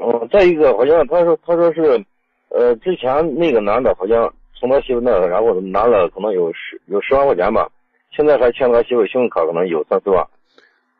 [0.00, 2.04] 嗯，再一个，好像他说他说是，
[2.50, 7.68] 呃，之前那个男的好像从他媳妇那，然后拿了可能有十有十万块钱吧，
[8.14, 10.26] 现在还欠他媳妇信用卡，可能有三四万。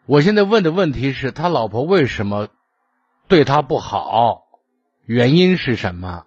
[0.07, 2.49] 我现在问的问题是他老婆为什么
[3.29, 4.45] 对他不好？
[5.05, 6.25] 原因是什么？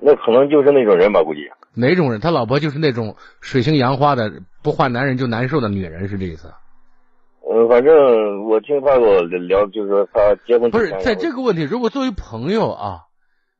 [0.00, 1.50] 那可能就是那种人吧，估计。
[1.74, 2.20] 哪种人？
[2.20, 6.52] 他老婆就是那种水性杨花的，不换男人就难受的女人，是这意思？
[7.50, 13.00] 嗯，反正我听他跟我聊，就是说他结婚不是在这个问题，如果作为朋友啊，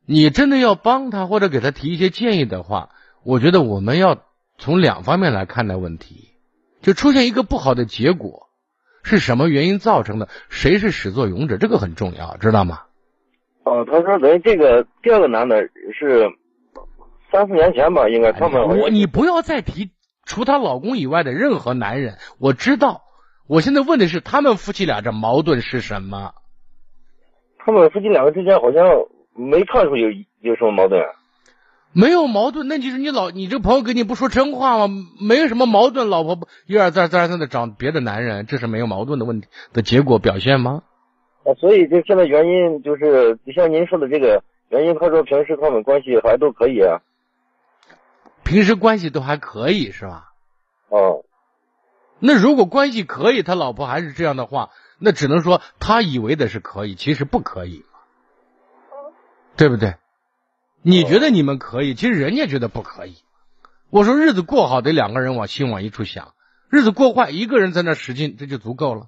[0.07, 2.91] 你真的要帮他或者给他提一些建议的话，
[3.25, 4.19] 我觉得我们要
[4.59, 6.31] 从两方面来看待问题。
[6.81, 8.49] 就出现一个不好的结果，
[9.03, 10.29] 是什么原因造成的？
[10.51, 11.57] 谁是始作俑者？
[11.57, 12.83] 这个很重要，知道吗？
[13.65, 15.62] 哦，他说等于这个第二个男的
[15.99, 16.31] 是
[17.35, 18.78] 三四年前吧，应该他们。
[18.78, 19.91] 我你不要再提
[20.24, 22.14] 除她老公以外的任何男人。
[22.39, 23.03] 我知道，
[23.49, 26.32] 我现在问的是他们夫妻俩这矛盾是什么？
[27.59, 28.85] 他们夫妻两个之间好像
[29.35, 30.09] 没看出有
[30.41, 31.03] 有什么矛盾。
[31.93, 34.95] 没有矛盾，那就是你老你这朋友跟你不说真话吗？
[35.20, 40.82] 没有什么矛盾，老婆一而再再而三的找别的男人，这是没有矛盾的问题的结果表现吗？
[41.45, 46.99] 啊，所以这现在原因就是就像您说的这个原因，他说平时他们关系还都可以啊，
[48.45, 50.32] 平时关系都还可以是吧？
[50.88, 51.24] 哦，
[52.20, 57.84] 那如果关系可以，他老婆还是这样的话，那只能说他以为的是可以，其实不可以，
[59.57, 59.97] 对不对？
[60.82, 63.16] 你觉得你们可以，其实人家觉得不可以。
[63.90, 66.34] 我说日子过好得两个人往心往一处想，
[66.68, 69.07] 日子过坏一个人在那使劲，这就足够了。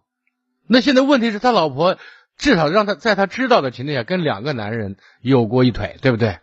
[0.66, 1.98] 那现在问题是他老婆
[2.36, 6.38] 至少让他在他知道的情况下跟两个男人有过一腿，对不对？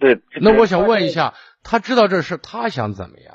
[0.00, 0.20] 对。
[0.40, 1.34] 那我想问一下，
[1.68, 3.34] 他知道这事，他想怎么样？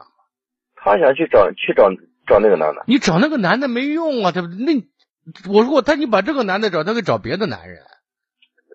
[0.76, 1.90] 他想去找去找
[2.26, 2.84] 找那个男的。
[2.88, 4.58] 你找那个男的没用啊，对不对？
[4.58, 7.82] 那我说他你把这个男的找，他给找别的男人。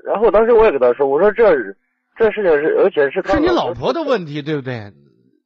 [0.05, 1.45] 然后当时我也跟他说，我说这。
[2.19, 4.91] 这事情是，而且是是你老婆的问题，对不对？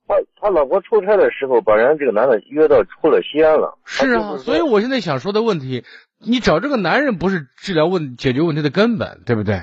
[0.07, 3.77] 他他老婆出差的时候，把人家这个男的约到出了西安了。
[3.85, 5.85] 是啊，所以我现在想说的问题，
[6.25, 9.63] 你找这个男人不是治疗问解决问题的根本，对不对？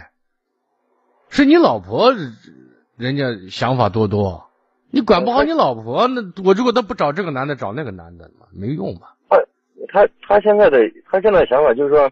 [1.30, 2.14] 是你老婆，
[2.98, 4.50] 人家想法多多，
[4.91, 9.08] 你管不好你老婆，那我如果他不找这个男的，找那个男的没用嘛。
[9.30, 9.38] 他
[9.88, 10.80] 他他现在的
[11.10, 12.12] 他现在想法就是说。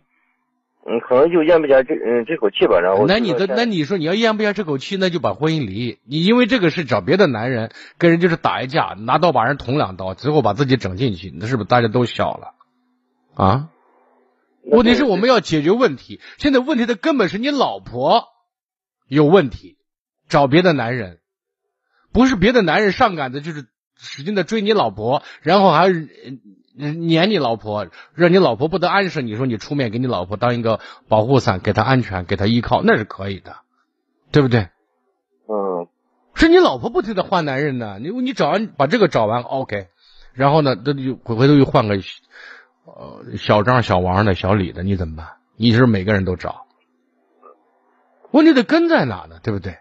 [0.87, 5.97] 嗯，可能就咽不下这嗯这口气吧，然后那你的那你说你要咽不下这口气，那就把婚姻离。
[6.05, 12.53] 你因为这个事找别的男人跟人就是打一架，拿刀把人捅两刀，最后把自己整进去，那是不是大家都笑了？
[13.33, 13.69] 啊？
[14.63, 18.25] 问题是我们要解决问题，现在问题的根本是你老婆
[19.07, 19.79] 有问题，
[20.27, 21.19] 找别的男人，
[22.11, 25.89] 不是别的男人上赶子，就是使劲的追你老婆，然后还。
[26.77, 29.27] 撵你老婆，让你老婆不得安生。
[29.27, 33.55] 你说你出面给你老婆当一个保护伞，给她安全，给她依靠，那是可以的，
[34.29, 34.67] 对不对？
[35.47, 35.87] 嗯，
[36.33, 37.97] 是你老婆不停的换男人呢。
[38.01, 39.87] 你你找完把这个找完，OK，
[40.33, 41.95] 然后呢，这就回回头又换个
[42.83, 45.37] 呃小张、小王的小李的，你怎么办？
[45.55, 46.65] 你是每个人都找，
[48.31, 49.39] 问题的根在哪呢？
[49.41, 49.77] 对不对？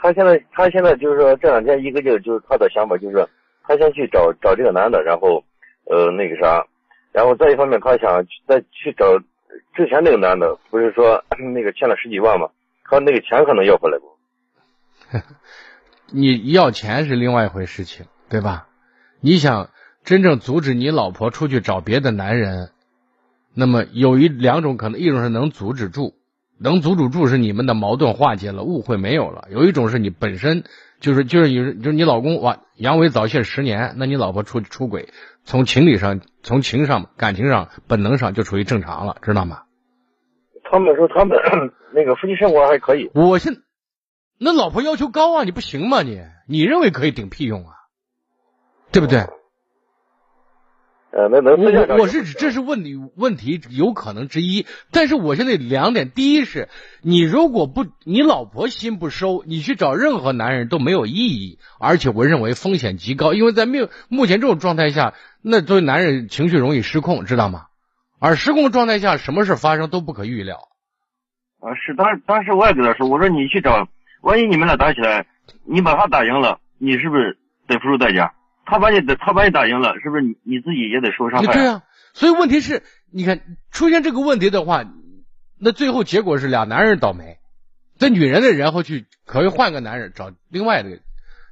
[0.00, 3.28] 他现在他现在就是说这两天一个劲儿，就是他的想法就是
[3.62, 5.44] 他先去找找这个男的，然后。
[5.86, 6.66] 呃，那个啥，
[7.10, 9.18] 然后再一方面，他想再去找
[9.74, 12.50] 之前那个男的，不是说 那个欠了十几万嘛？
[12.84, 15.18] 他那个钱可能要回来不？
[16.14, 18.68] 你要钱是另外一回事情，对吧？
[19.20, 19.70] 你想
[20.04, 22.70] 真正阻止你老婆出去找别的男人，
[23.52, 26.14] 那么有一两种可能，一种是能阻止住，
[26.62, 30.64] 能阻止住是你们的矛盾化解了，误会没有了；有一种是你本身
[31.00, 35.08] 就是就是有就是你老公哇阳痿早泄十年，那你老婆出出轨。
[35.44, 39.62] 从情理上，从情上、感情上、本能上就处于正常了，知道吗？
[40.70, 41.38] 他们说他们
[41.94, 43.10] 那个夫妻生活还可以。
[43.14, 43.56] 我现
[44.38, 46.02] 那老婆要求高啊，你不行吗？
[46.02, 47.72] 你你认为可以顶屁用啊？
[48.92, 49.24] 对不对？
[51.12, 56.68] 呃，那能我我是指这是问你问题有可能之一，但是我现在两点：第一是，
[57.02, 67.66] 你如果不你老婆心不收，你去找任何男人都没有意义，而且我认为风险极高，因为在目目前这种状态下，那作为男人情绪容易失控，知道吗？
[68.20, 70.68] 而失控状态下，什么事发生都不可预料。
[71.58, 73.88] 啊，是当当时我也跟他说，我说你去找，
[74.20, 75.26] 万一你们俩打起来，
[75.64, 77.36] 你把他打赢了，你是不是
[77.66, 78.32] 得付出代价？
[78.70, 81.52] 他把你他把你打赢了，是不是你你自己也得受伤害？
[81.52, 81.82] 对啊，
[82.14, 83.40] 所以问题是，你看
[83.72, 84.84] 出现这个问题的话，
[85.58, 87.38] 那最后结果是俩男人倒霉，
[87.98, 91.00] 这女人呢，然后去可以换个男人找另外的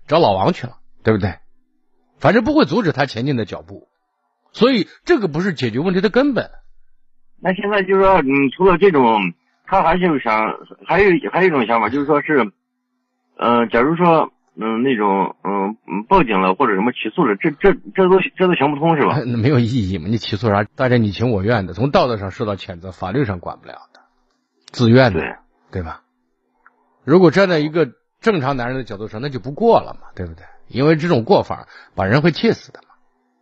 [0.07, 1.35] 找老王去了，对不对？
[2.21, 3.89] 反正不会阻止他前进的脚步，
[4.53, 6.51] 所以这个不是解决问题的根本。
[7.41, 9.35] 那现在就是说，嗯，除了这种，
[9.67, 10.55] 他还是想
[10.87, 12.53] 还有还有一种想法，就是说是，
[13.39, 14.33] 嗯，假如说。
[14.61, 19.21] 嗯，那种嗯嗯报警了或者什么起诉了，这这这都这都行不通是吧？
[19.25, 20.09] 那 没有意义嘛？
[20.09, 20.65] 你起诉啥？
[20.65, 24.01] 大家你情我愿的，从道德上受到谴责，法律上管不了的，
[24.67, 25.21] 自愿的，
[25.71, 26.03] 对吧？
[27.05, 27.89] 如果站在一个
[28.21, 30.43] 正常男人的角度上，那就不过了嘛，对不对？
[30.67, 32.95] 因为这种过法把人会气死的嘛，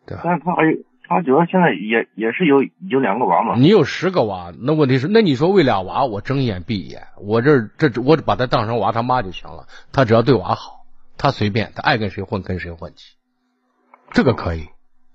[0.07, 0.23] 对吧？
[0.25, 0.63] 但是他还
[1.09, 3.55] 他主要现在也也是有有两个娃嘛。
[3.57, 10.85] 你有十个娃，那问题是，那你说为俩娃我睁一眼闭一眼，我这这我把他当成娃他妈就行了，他只要对娃好，
[11.19, 13.17] 他随便，他爱跟谁混跟谁混去，
[14.11, 14.69] 这个可以，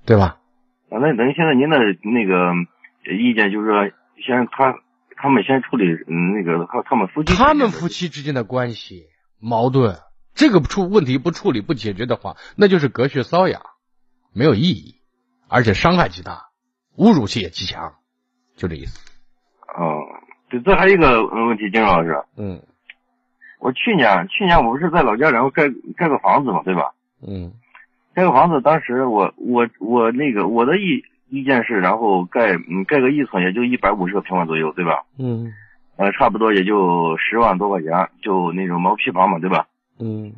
[0.05, 0.39] 对吧？
[0.89, 2.53] 啊，那等于现在您的那个
[3.15, 3.87] 意见就是说，
[4.25, 4.75] 先他
[5.15, 9.05] 他们先处理嗯那个他他们夫妻他们夫妻之间的关系
[9.39, 9.99] 矛盾，
[10.33, 13.61] 这个出问题不处理不解决的话，那就是隔靴搔痒，
[14.33, 14.95] 没有意义，
[15.47, 16.49] 而且伤害极大，
[16.97, 17.95] 侮辱性也极强，
[18.55, 18.99] 就这意思。
[19.67, 20.01] 哦，
[20.49, 22.23] 对，这还有一个问题，金老师。
[22.35, 22.61] 嗯。
[23.61, 26.91] 我去年去年我不是在老家，然后盖盖个房子嘛，对吧？
[27.25, 27.53] 嗯。
[28.13, 35.03] 盖个房子，当时我我我那个我的意意见是，然后盖嗯盖个一层也就一百五十个平方左右，对吧？
[35.17, 35.53] 嗯。
[35.97, 39.67] 呃，差不多也就十万多块钱，就那种毛坯房嘛，对吧？
[39.99, 40.33] 嗯。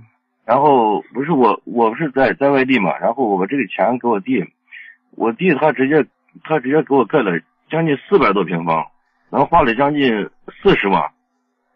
[0.46, 4.44] 然后不是我我不是在在外地嘛，然后我把这个钱给我弟，
[5.12, 6.06] 我弟他直接
[6.44, 8.88] 他直接给我盖了将近四百多平方，
[9.30, 10.30] 然后花了将近
[10.62, 11.12] 四十万，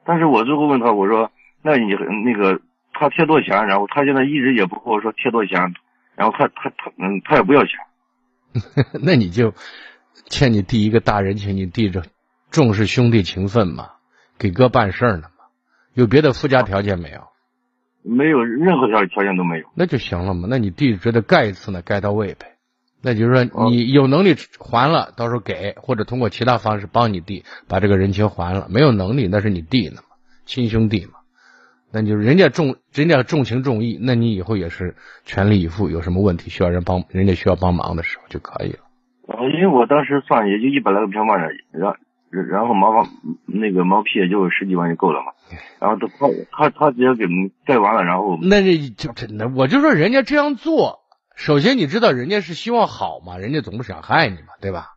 [0.03, 1.31] 但是我最后问他我说，
[1.67, 1.93] 那你
[2.23, 2.61] 那个
[2.93, 3.67] 他贴多少钱？
[3.67, 5.73] 然后他现在一直也不跟我说贴多少钱。
[6.15, 7.73] 然后他他他嗯，他也不要钱，
[9.03, 9.53] 那你就
[10.29, 12.01] 欠你弟一个大人情，你弟这
[12.49, 13.89] 重视兄弟情分嘛，
[14.39, 15.45] 给哥办事呢嘛，
[15.93, 17.21] 有别的附加条件没有？
[18.01, 20.47] 没有任何条条件都没有，那就行了嘛。
[20.49, 22.55] 那你弟觉得盖一次呢，盖到位呗。
[23.03, 28.67] 那就是说你有能力还了，到时候给，或者通过其他方式帮你弟把这个人情还了。
[28.71, 30.15] 没有能力，那是你弟呢嘛，
[30.45, 31.16] 亲兄弟嘛。
[31.91, 35.89] 那就是人家重人家重情重义，那你以后也是全力以赴。
[35.89, 38.79] 有什么问题需要人帮，人家需要帮忙的时候就可以了。
[39.27, 41.49] 啊，因为我当时算也就一百来个平方然
[42.29, 43.07] 然后毛房
[43.45, 45.31] 那个毛坯也就十几万就够了嘛。
[45.79, 47.25] 然后他他他直接给
[47.65, 50.99] 盖完了，然后那这就真的，我就说人家这样做，
[51.35, 54.95] 首先你知道人家是希望好嘛，人家总不想害你嘛，对吧？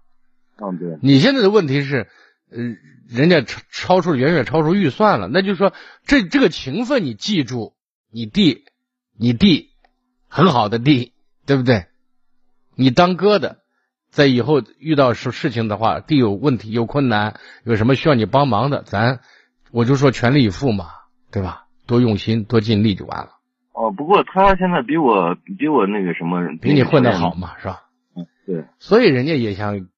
[0.61, 0.99] 嗯，对。
[1.03, 2.09] 你现在的问题是，
[2.51, 2.77] 呃。
[3.13, 5.73] 人家超超出远远超出预算了，那就是说
[6.05, 7.75] 这这个情分你记住，
[8.09, 8.67] 你弟，
[9.19, 9.71] 你弟
[10.29, 11.13] 很好的弟，
[11.45, 11.87] 对不对？
[12.77, 13.59] 你当哥的，
[14.11, 19.19] 在以后遇到事事情的话，弟有问题有困难，有什么需要你帮忙的，咱
[19.73, 20.87] 我就说全力以赴嘛，
[21.33, 21.65] 对吧？
[21.89, 23.31] 多用心多尽力就完了。
[23.73, 27.89] 哦，不过他现在比我比我那个什么，比你混得好嘛，是吧？
[28.15, 28.67] 嗯，对。
[28.79, 29.89] 所以人家也想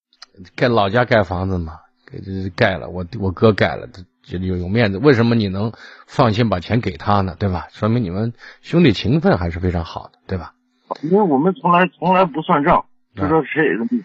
[0.57, 1.80] 盖老家盖房子嘛。
[2.20, 3.88] 给盖了，我我哥盖了，
[4.22, 4.98] 这有有面子。
[4.98, 5.72] 为什么你能
[6.06, 7.34] 放心把钱给他呢？
[7.38, 7.68] 对吧？
[7.72, 10.54] 说明你们兄弟情分还是非常好的，对吧？
[11.02, 12.84] 因为我们从来从来不算账，
[13.16, 13.62] 就说谁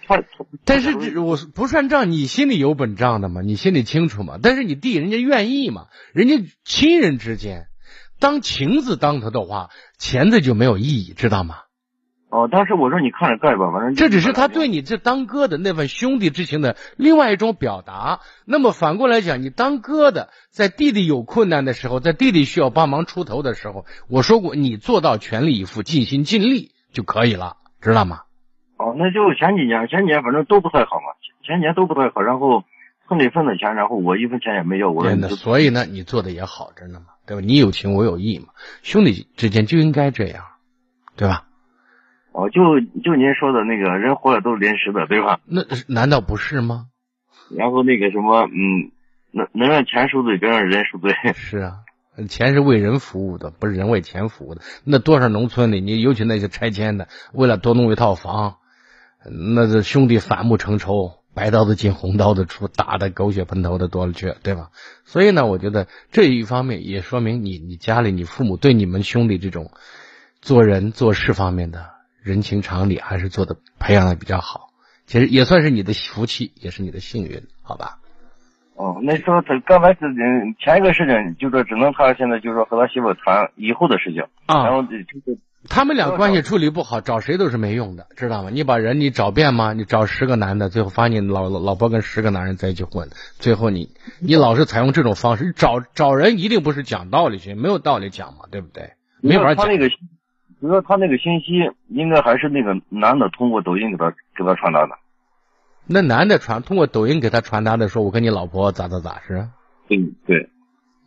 [0.08, 0.24] 他。
[0.64, 3.41] 但是这我不算账，你心里有本账的嘛？
[3.41, 4.39] 你心里清楚嘛？
[4.41, 5.88] 但是你弟人家愿意嘛？
[6.14, 7.68] 人家亲人之间，
[8.20, 11.58] 当情字当头的话，钱字就没有意义，知道吗？
[12.30, 18.20] 哦，当时我说你看着盖吧，反正这只是他对你这当哥的那份兄弟之情的另外一种表达。
[18.46, 28.24] 那么反过来讲，你当哥的，在弟弟有困难的时候，在弟弟需要帮忙出头的时候，我说过你做到全力以赴、尽心尽力就可以了，知道吗？
[28.76, 31.16] 哦，那就前几年，前几年反正都不太好嘛，
[31.46, 32.22] 前几年都不太好。
[32.22, 32.66] 然后
[33.08, 34.92] 村里分的钱，然后我一分钱也没要。
[34.92, 37.42] 我所以呢，你做的也好着呢嘛，对吧？
[37.42, 38.48] 你有情我有义嘛，
[38.84, 40.44] 兄弟之间就应该这样，
[41.16, 41.46] 对吧？
[42.38, 45.40] 哦，就就您说的那个人活着都是临时的，对吧？
[45.46, 46.86] 那难道不是吗？
[47.50, 48.92] 然后那个什么，嗯，
[49.32, 51.12] 能能让钱赎罪，别让人赎罪。
[51.34, 51.78] 是啊，
[52.30, 54.62] 钱是为人服务的，不是人为钱服务的。
[54.84, 58.58] 那多少农村里，你尤其那些拆迁的，为了多弄一套房，
[59.26, 64.70] 那这兄弟反目成仇，白刀子进红刀子出，打的狗血喷头的多了去，对吧？
[65.06, 69.72] 所以呢，我觉得这一方面也说明你你家里你父母对你们兄弟这种
[70.40, 71.97] 做人做事方面的。
[72.28, 74.70] 人情常理还是做的培养的比较好，
[75.06, 78.00] 其实也算是你的福气，也是你的幸运，好吧？
[78.76, 80.00] 哦，那时候他刚开始
[80.60, 85.06] 前一个事情，就说只能他现在就说和他媳妇谈以后的事情啊，然后就是
[85.70, 88.50] 他们俩关系处理不好，找谁都是没用的，知道吗？
[88.52, 89.72] 你把人你找遍吗？
[89.72, 93.10] 你找十个男的，最后发现老老婆跟十个男人在一起混，
[93.40, 98.92] 最后你你老是采用这种方式找找人，一定不是讲道理去，没有道理讲嘛，对不对？
[99.22, 99.66] 没法讲。
[100.60, 104.95] 主要他那个信息应该还是那个男的通过抖音给他给他传达的。
[105.86, 109.47] 那男的传通过抖音给他传达的说：“我跟你老婆咋咋咋是？”
[109.89, 110.49] 嗯，对。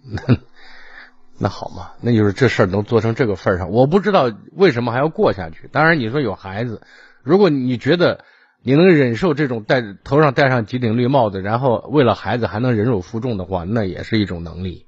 [0.02, 0.36] 那
[1.38, 5.68] 那好嘛，那就是这事儿能做成这个份上，我不知道为什么还要过下去。
[5.72, 6.80] 当然你说有孩子，
[7.22, 8.24] 如果你觉得
[8.62, 14.86] 你能忍受这种戴头上戴上几顶绿帽子，然后为了孩子还能忍辱负重的话，那也是一种能力，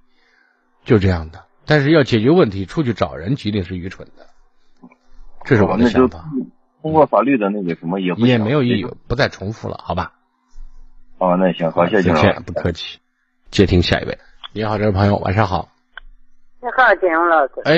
[0.84, 1.44] 就这样的。
[1.66, 4.26] 但是要解决问题，出去找人，一定是愚蠢的。
[5.44, 6.24] 这是我的想法。
[6.82, 10.12] 通过法律的那个什么也不也没有意义，不再重复了，好吧？
[11.18, 12.12] 哦，那行，好，谢谢
[12.44, 12.98] 不客气。
[13.50, 14.18] 接听下一位，
[14.52, 15.68] 你好，这位朋友，晚上好。
[16.60, 17.52] 你好，金荣老师。
[17.64, 17.74] 哎，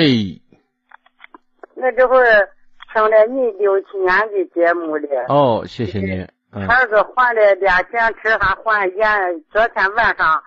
[1.75, 2.49] 我这会儿
[2.93, 5.25] 听了你六七年的节目了。
[5.27, 6.27] 哦，谢谢您。
[6.51, 9.43] 儿子换了俩电池，还换眼。
[9.51, 10.41] 昨天晚上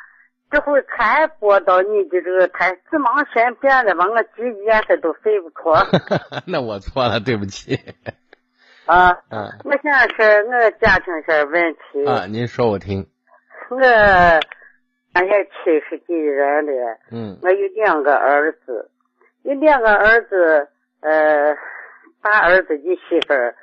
[0.51, 5.74] 这会儿才播到你的这个台，急忙先变了，把我几眼神都睡不着。
[6.46, 7.78] 那我错了，对不起。
[8.86, 9.11] 啊。
[9.30, 9.46] 嗯。
[9.64, 12.07] 我现在是我家庭性问题。
[12.07, 13.07] 啊，您说我听。
[13.70, 13.76] 我
[15.12, 16.99] 俺也七十几人了。
[17.11, 17.38] 嗯。
[17.42, 18.90] 我有两个儿子，
[19.42, 20.68] 有两个儿子，
[21.01, 21.55] 呃，
[22.22, 23.55] 大儿子的媳妇儿。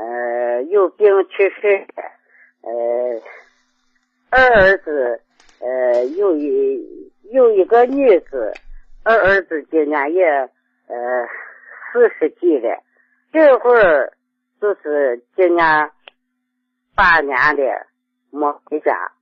[0.00, 1.84] 呃，有病去世，
[2.62, 2.70] 呃，
[4.30, 5.20] 二儿子，
[5.60, 8.52] 呃，有一有一个女子，
[9.02, 10.48] 二儿子今年也呃
[11.92, 12.82] 四十几了，
[13.32, 14.12] 这会儿
[14.60, 15.90] 就是今年
[16.94, 17.86] 八年了
[18.30, 19.12] 没回家。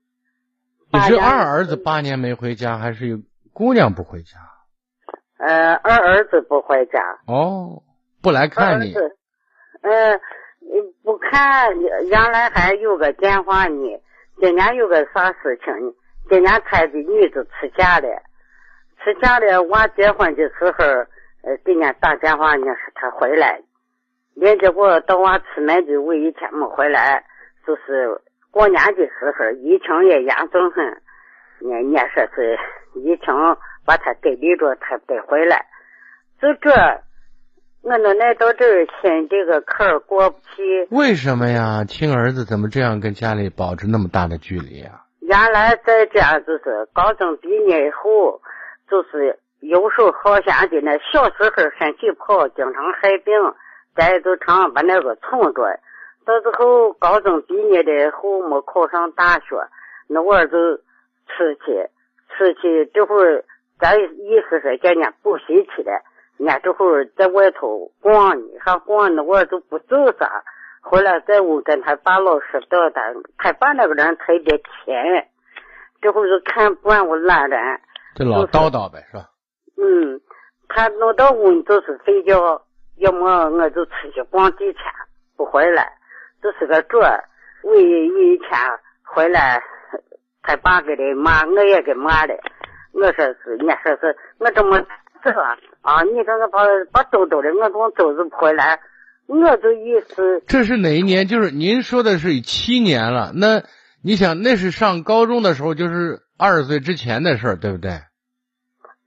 [0.92, 3.20] 你是二儿子八年没回家，还是
[3.52, 4.38] 姑娘不回家？
[5.38, 7.00] 呃，二儿子不回家。
[7.26, 7.82] 哦，
[8.22, 8.94] 不来看你。
[9.82, 10.20] 嗯。
[11.04, 14.02] 不看，原来还有个电话呢。
[14.40, 15.94] 今年有个啥事情呢？
[16.28, 18.08] 今年他的女子出嫁了，
[18.98, 19.62] 出嫁了。
[19.62, 20.84] 我结婚的时候，
[21.42, 23.60] 呃，给人家打电话人家，说他回来。
[24.34, 27.24] 连结果到我出门的我一天没回来，
[27.66, 28.20] 就是
[28.50, 30.84] 过年的时候，疫情也严重很。
[31.58, 32.58] 人家说是
[32.94, 33.26] 疫情
[33.84, 35.66] 把他隔离着，他得回来。
[36.40, 36.70] 就这。
[37.82, 40.88] 我奶奶到这儿，心这个坎儿过不去。
[40.90, 41.84] 为什么呀？
[41.84, 45.05] 亲儿子怎么这样跟家里保持那么大的距离呀？
[45.26, 48.40] 原来在家就是高中毕业以后，
[48.88, 50.80] 就是游手好闲的。
[50.82, 53.34] 那小时候身体不好，经常害病，
[53.96, 55.80] 咱也就常把那个宠着。
[56.24, 59.56] 到之后高中毕业了以后，没考上大学，
[60.06, 60.84] 那我儿子
[61.26, 61.88] 出去，
[62.28, 63.44] 出去这会儿，
[63.80, 65.90] 咱意思是叫人家补习去了。
[66.36, 70.44] 人家这会儿在外头逛呢，还逛呢，我都不走啥。
[70.88, 73.00] 回来在屋跟他爸老师叨叨，
[73.38, 75.28] 他爸那个人特别甜，
[76.00, 77.80] 这会儿就看不惯我懒人，
[78.14, 79.28] 就老叨叨呗，是吧？
[79.76, 80.20] 嗯，
[80.68, 82.62] 他弄到屋就是睡觉，
[82.98, 84.84] 要么我就出去逛几天，
[85.36, 85.92] 不回来，
[86.40, 87.02] 就是个准。
[87.64, 88.48] 唯一有一天
[89.02, 89.60] 回来，
[90.40, 92.34] 他爸给他骂，我也给骂了。
[92.92, 94.80] 我说是，你说是，我这么。
[95.24, 95.58] 是吧？
[95.82, 96.60] 啊，你这个把
[96.92, 98.78] 把兜兜的，我从兜子回来，
[99.26, 100.42] 我的意思。
[100.46, 101.26] 这是哪一年？
[101.26, 103.32] 就是您说的是七年了。
[103.34, 103.62] 那
[104.02, 107.90] 你想，那是上高中的时候，就是二十岁之前的事儿，对不对？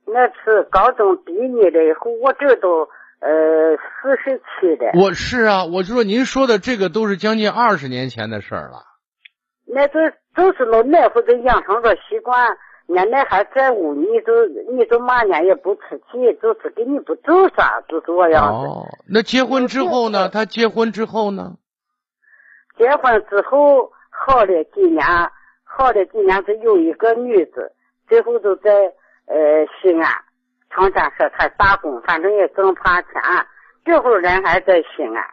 [0.05, 2.81] 那是高中毕业了以后，我这都
[3.21, 4.91] 呃四十七了。
[4.95, 8.83] 我是啊，我就说您说的这个都是将近二十年前的事儿了。
[9.65, 9.99] 那这
[10.35, 12.57] 都是老那会子养成个习惯。
[12.89, 15.81] 伢那还在屋，你就你就骂伢也不出
[16.11, 18.67] 去，就是给你不做啥，就这样子。
[18.67, 20.27] 哦，那结婚之后呢？
[20.29, 21.53] 他结婚之后呢？
[22.79, 25.05] 结婚之后好了几年，
[25.63, 27.71] 好了几年是有一个女子，
[28.07, 28.71] 最后都在
[29.27, 29.35] 呃
[29.79, 30.09] 西安，
[30.71, 33.11] 常天说他打工，反正也挣怕钱。
[33.85, 35.23] 这会儿人还在西安，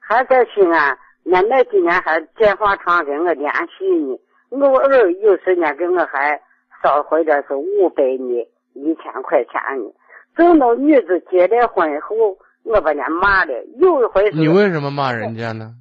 [0.00, 4.18] 还在西安，伢那几年还电话常跟我联系呢。
[4.50, 6.38] 我偶尔有时间跟我还。
[6.82, 9.90] 少回点是五百呢，一千块钱呢。
[10.36, 13.52] 等到女子结了婚以后，我把人家骂了。
[13.76, 15.72] 有一回是你为什么骂人家呢？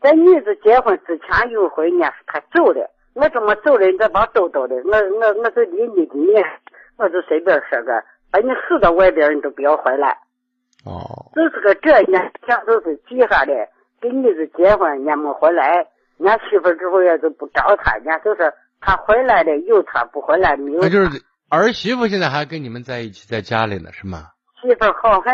[0.00, 3.86] 在女子结婚之前有一回，人家他走了，我怎么走了？
[3.86, 6.44] 你再把兜兜的，我我我就离你的，
[6.98, 10.16] 我就随便说个，把你死到外边，你都不要回来。
[10.84, 11.02] 哦。
[11.34, 13.68] 就是个这样，想就是记下来，
[14.00, 15.84] 跟女子结婚，人家没回来，
[16.18, 18.54] 人家媳妇之后也就不找他，人家就是。
[18.80, 20.80] 他回来了，有他不回来没有。
[20.80, 24.28] 那就是儿媳妇现在还跟你们在一起，在家里呢，是吗？
[24.60, 25.32] 媳妇好很，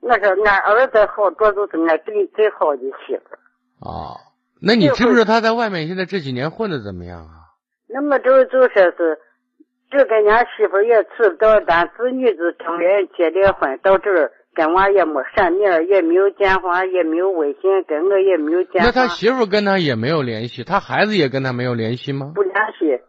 [0.00, 3.36] 我说俺儿子好，多都是俺最最好的媳妇。
[3.80, 4.16] 哦，
[4.60, 7.52] 那你知不知道他在外面现在这几年混的怎么样啊？
[7.86, 9.18] 那么就就说是，
[9.90, 14.32] 这跟俺媳妇也吃不到，但子女子成人结了婚到这儿。
[14.54, 18.90] 跟我也没删名，也没有电话，也没有微信，跟我也没有电话。
[18.90, 22.32] 那他媳妇跟他也没有联系，他孩子也跟他没有联系吗？
[22.34, 23.02] 不联系，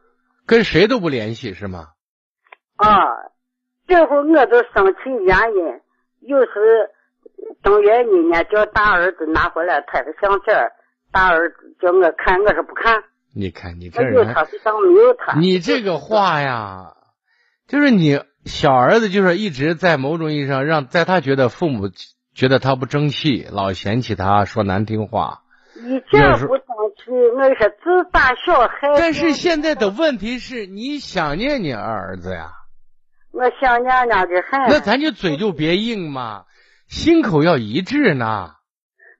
[0.47, 1.89] 跟谁都不联系是吗？
[2.77, 2.89] 啊，
[3.87, 6.89] 这会我都生气原因，有时
[7.63, 10.71] 正月里呢叫大儿子拿回来拍个相片，
[11.11, 13.03] 大儿子叫我看，我说不看。
[13.35, 15.39] 你看你这人，有他就当没有他。
[15.39, 16.93] 你这个话呀，
[17.67, 18.19] 就是你。
[18.45, 21.89] 小儿子就是一直在某种意义上让在他觉得父母
[22.33, 25.41] 觉得他不争气，老嫌弃他，说难听话。
[25.75, 28.93] 以前不争气，我是自打小孩。
[28.97, 32.51] 但是现在的问题是你想念你二儿子呀。
[33.31, 34.61] 我想娘娘的很。
[34.69, 36.45] 那咱就嘴就别硬嘛，
[36.87, 38.51] 心口要一致呢。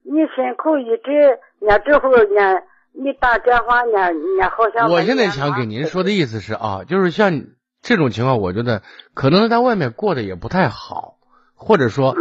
[0.04, 2.62] 你心口一致，那之后呢？
[2.98, 4.12] 你打电话呢？
[4.12, 7.42] 你好像我现在想给您说的意思是啊，就是像
[7.86, 8.82] 这种情况，我觉得
[9.14, 11.18] 可能在外面过得也不太好，
[11.54, 12.16] 或者说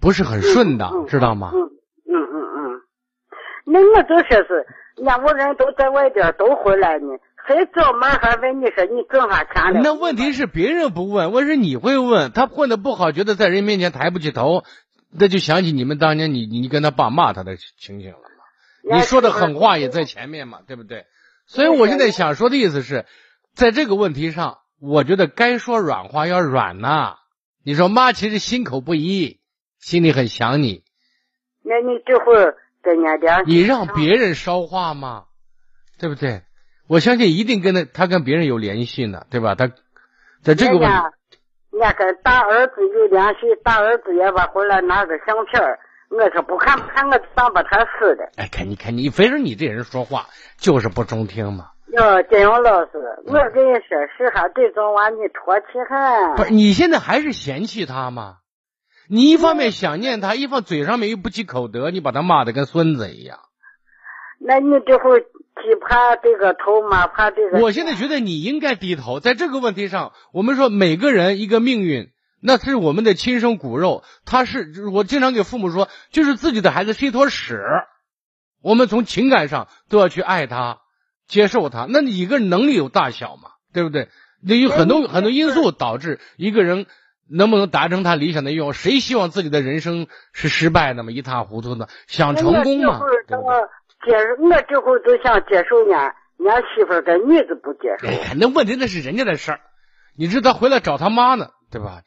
[0.00, 1.50] 不是很顺当，知道吗？
[1.52, 1.60] 嗯
[2.06, 2.80] 嗯嗯嗯。
[3.66, 9.80] 那我就说是，两个人都在外边都回来呢，还找门还问你说你挣啥钱了？
[9.82, 12.30] 那问题是别人不问，问是你会问。
[12.30, 14.62] 他混的不好，觉得在人面前抬不起头，
[15.10, 18.96] 那就想起你们当年你你跟他爸骂他的情形了嘛。
[18.96, 21.06] 你说的狠话也在前面嘛，对不对？
[21.46, 23.04] 所以我现在想说的意思是，
[23.52, 27.16] 在这个问题上，我觉得该说软话要软呐。
[27.64, 29.40] 你说妈其实心口不一，
[29.78, 30.84] 心里很想你。
[31.62, 35.24] 那你这会儿跟人家你让别人捎话吗？
[35.98, 36.42] 对不对？
[36.88, 39.54] 我相信一定跟他他跟别人有联系呢，对吧？
[39.56, 39.66] 他
[40.42, 40.94] 在这个问题，
[41.72, 45.80] 人家跟大儿子有联系，大儿子也把回来拿个相片儿。
[46.08, 48.30] 我说不看不看，我当把他死的。
[48.36, 50.28] 哎，看你看你，非说你这人说话
[50.58, 51.70] 就是不中听嘛。
[51.92, 52.90] 哟，金勇老师，
[53.26, 56.36] 我跟你说，是哈，这种娃你唾弃很。
[56.36, 58.38] 不是，你现在还是嫌弃他吗？
[59.08, 63.38] 你一方面想念他，一方嘴上面又不积口德，你把他骂的跟孙子一样。
[64.40, 67.58] 那你这会既怕这个头嘛，怕这个。
[67.60, 72.10] 我现在觉得你应该低头，在这个问题上，我们说每个人一个命运。
[72.42, 77.58] 那是我们的亲生骨肉，他是我经常给父母说，就是自己的孩子是一坨屎，
[78.62, 80.78] 我们从情感上都要去爱他，
[81.26, 81.86] 接受他。
[81.88, 84.08] 那你一个人能力有大小嘛，对不对？
[84.46, 86.86] 那有很多很多因素导致一个人
[87.28, 88.72] 能不能达成他理想的愿望。
[88.72, 91.88] 谁希望自己的人生是失败的嘛，一塌糊涂的？
[92.06, 93.00] 想成功嘛？
[93.26, 93.36] 对
[94.04, 95.96] 接我这会儿都想接受呢，
[96.48, 98.06] 俺媳妇跟女子不接受。
[98.06, 99.60] 哎，那问题那是人家的事儿，
[100.16, 102.02] 你知道回来找他妈呢，对吧？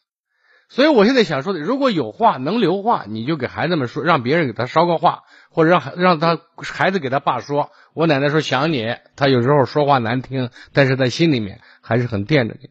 [0.70, 7.72] 所以，我现在想说的，如果有话能留话，你就给孩子们说，让别人给他捎个话，或者让让他孩子给他爸说。
[8.00, 12.70] 我奶奶说想你，她有时候说话难听，但是在心里面还是很惦着你。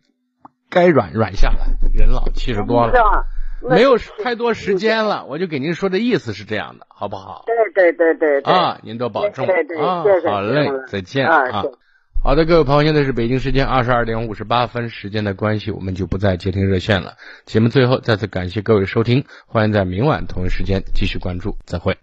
[0.70, 3.26] 该软软下来，人老七十多了，
[3.68, 5.26] 没有太多时间了。
[5.26, 7.44] 我就给您说的意思是这样的，好不好？
[7.44, 8.40] 对对对对。
[8.50, 10.02] 啊，您多保重啊！
[10.30, 11.62] 好嘞，再见啊。
[12.24, 17.16] 好的，各位朋友，现在是北京时间二十二点五十八分，时间的关系，我们就不再接听热线了。
[17.44, 21.96] 节目最后再次感谢各位收听，欢迎在明晚同一时间继续关注，再会。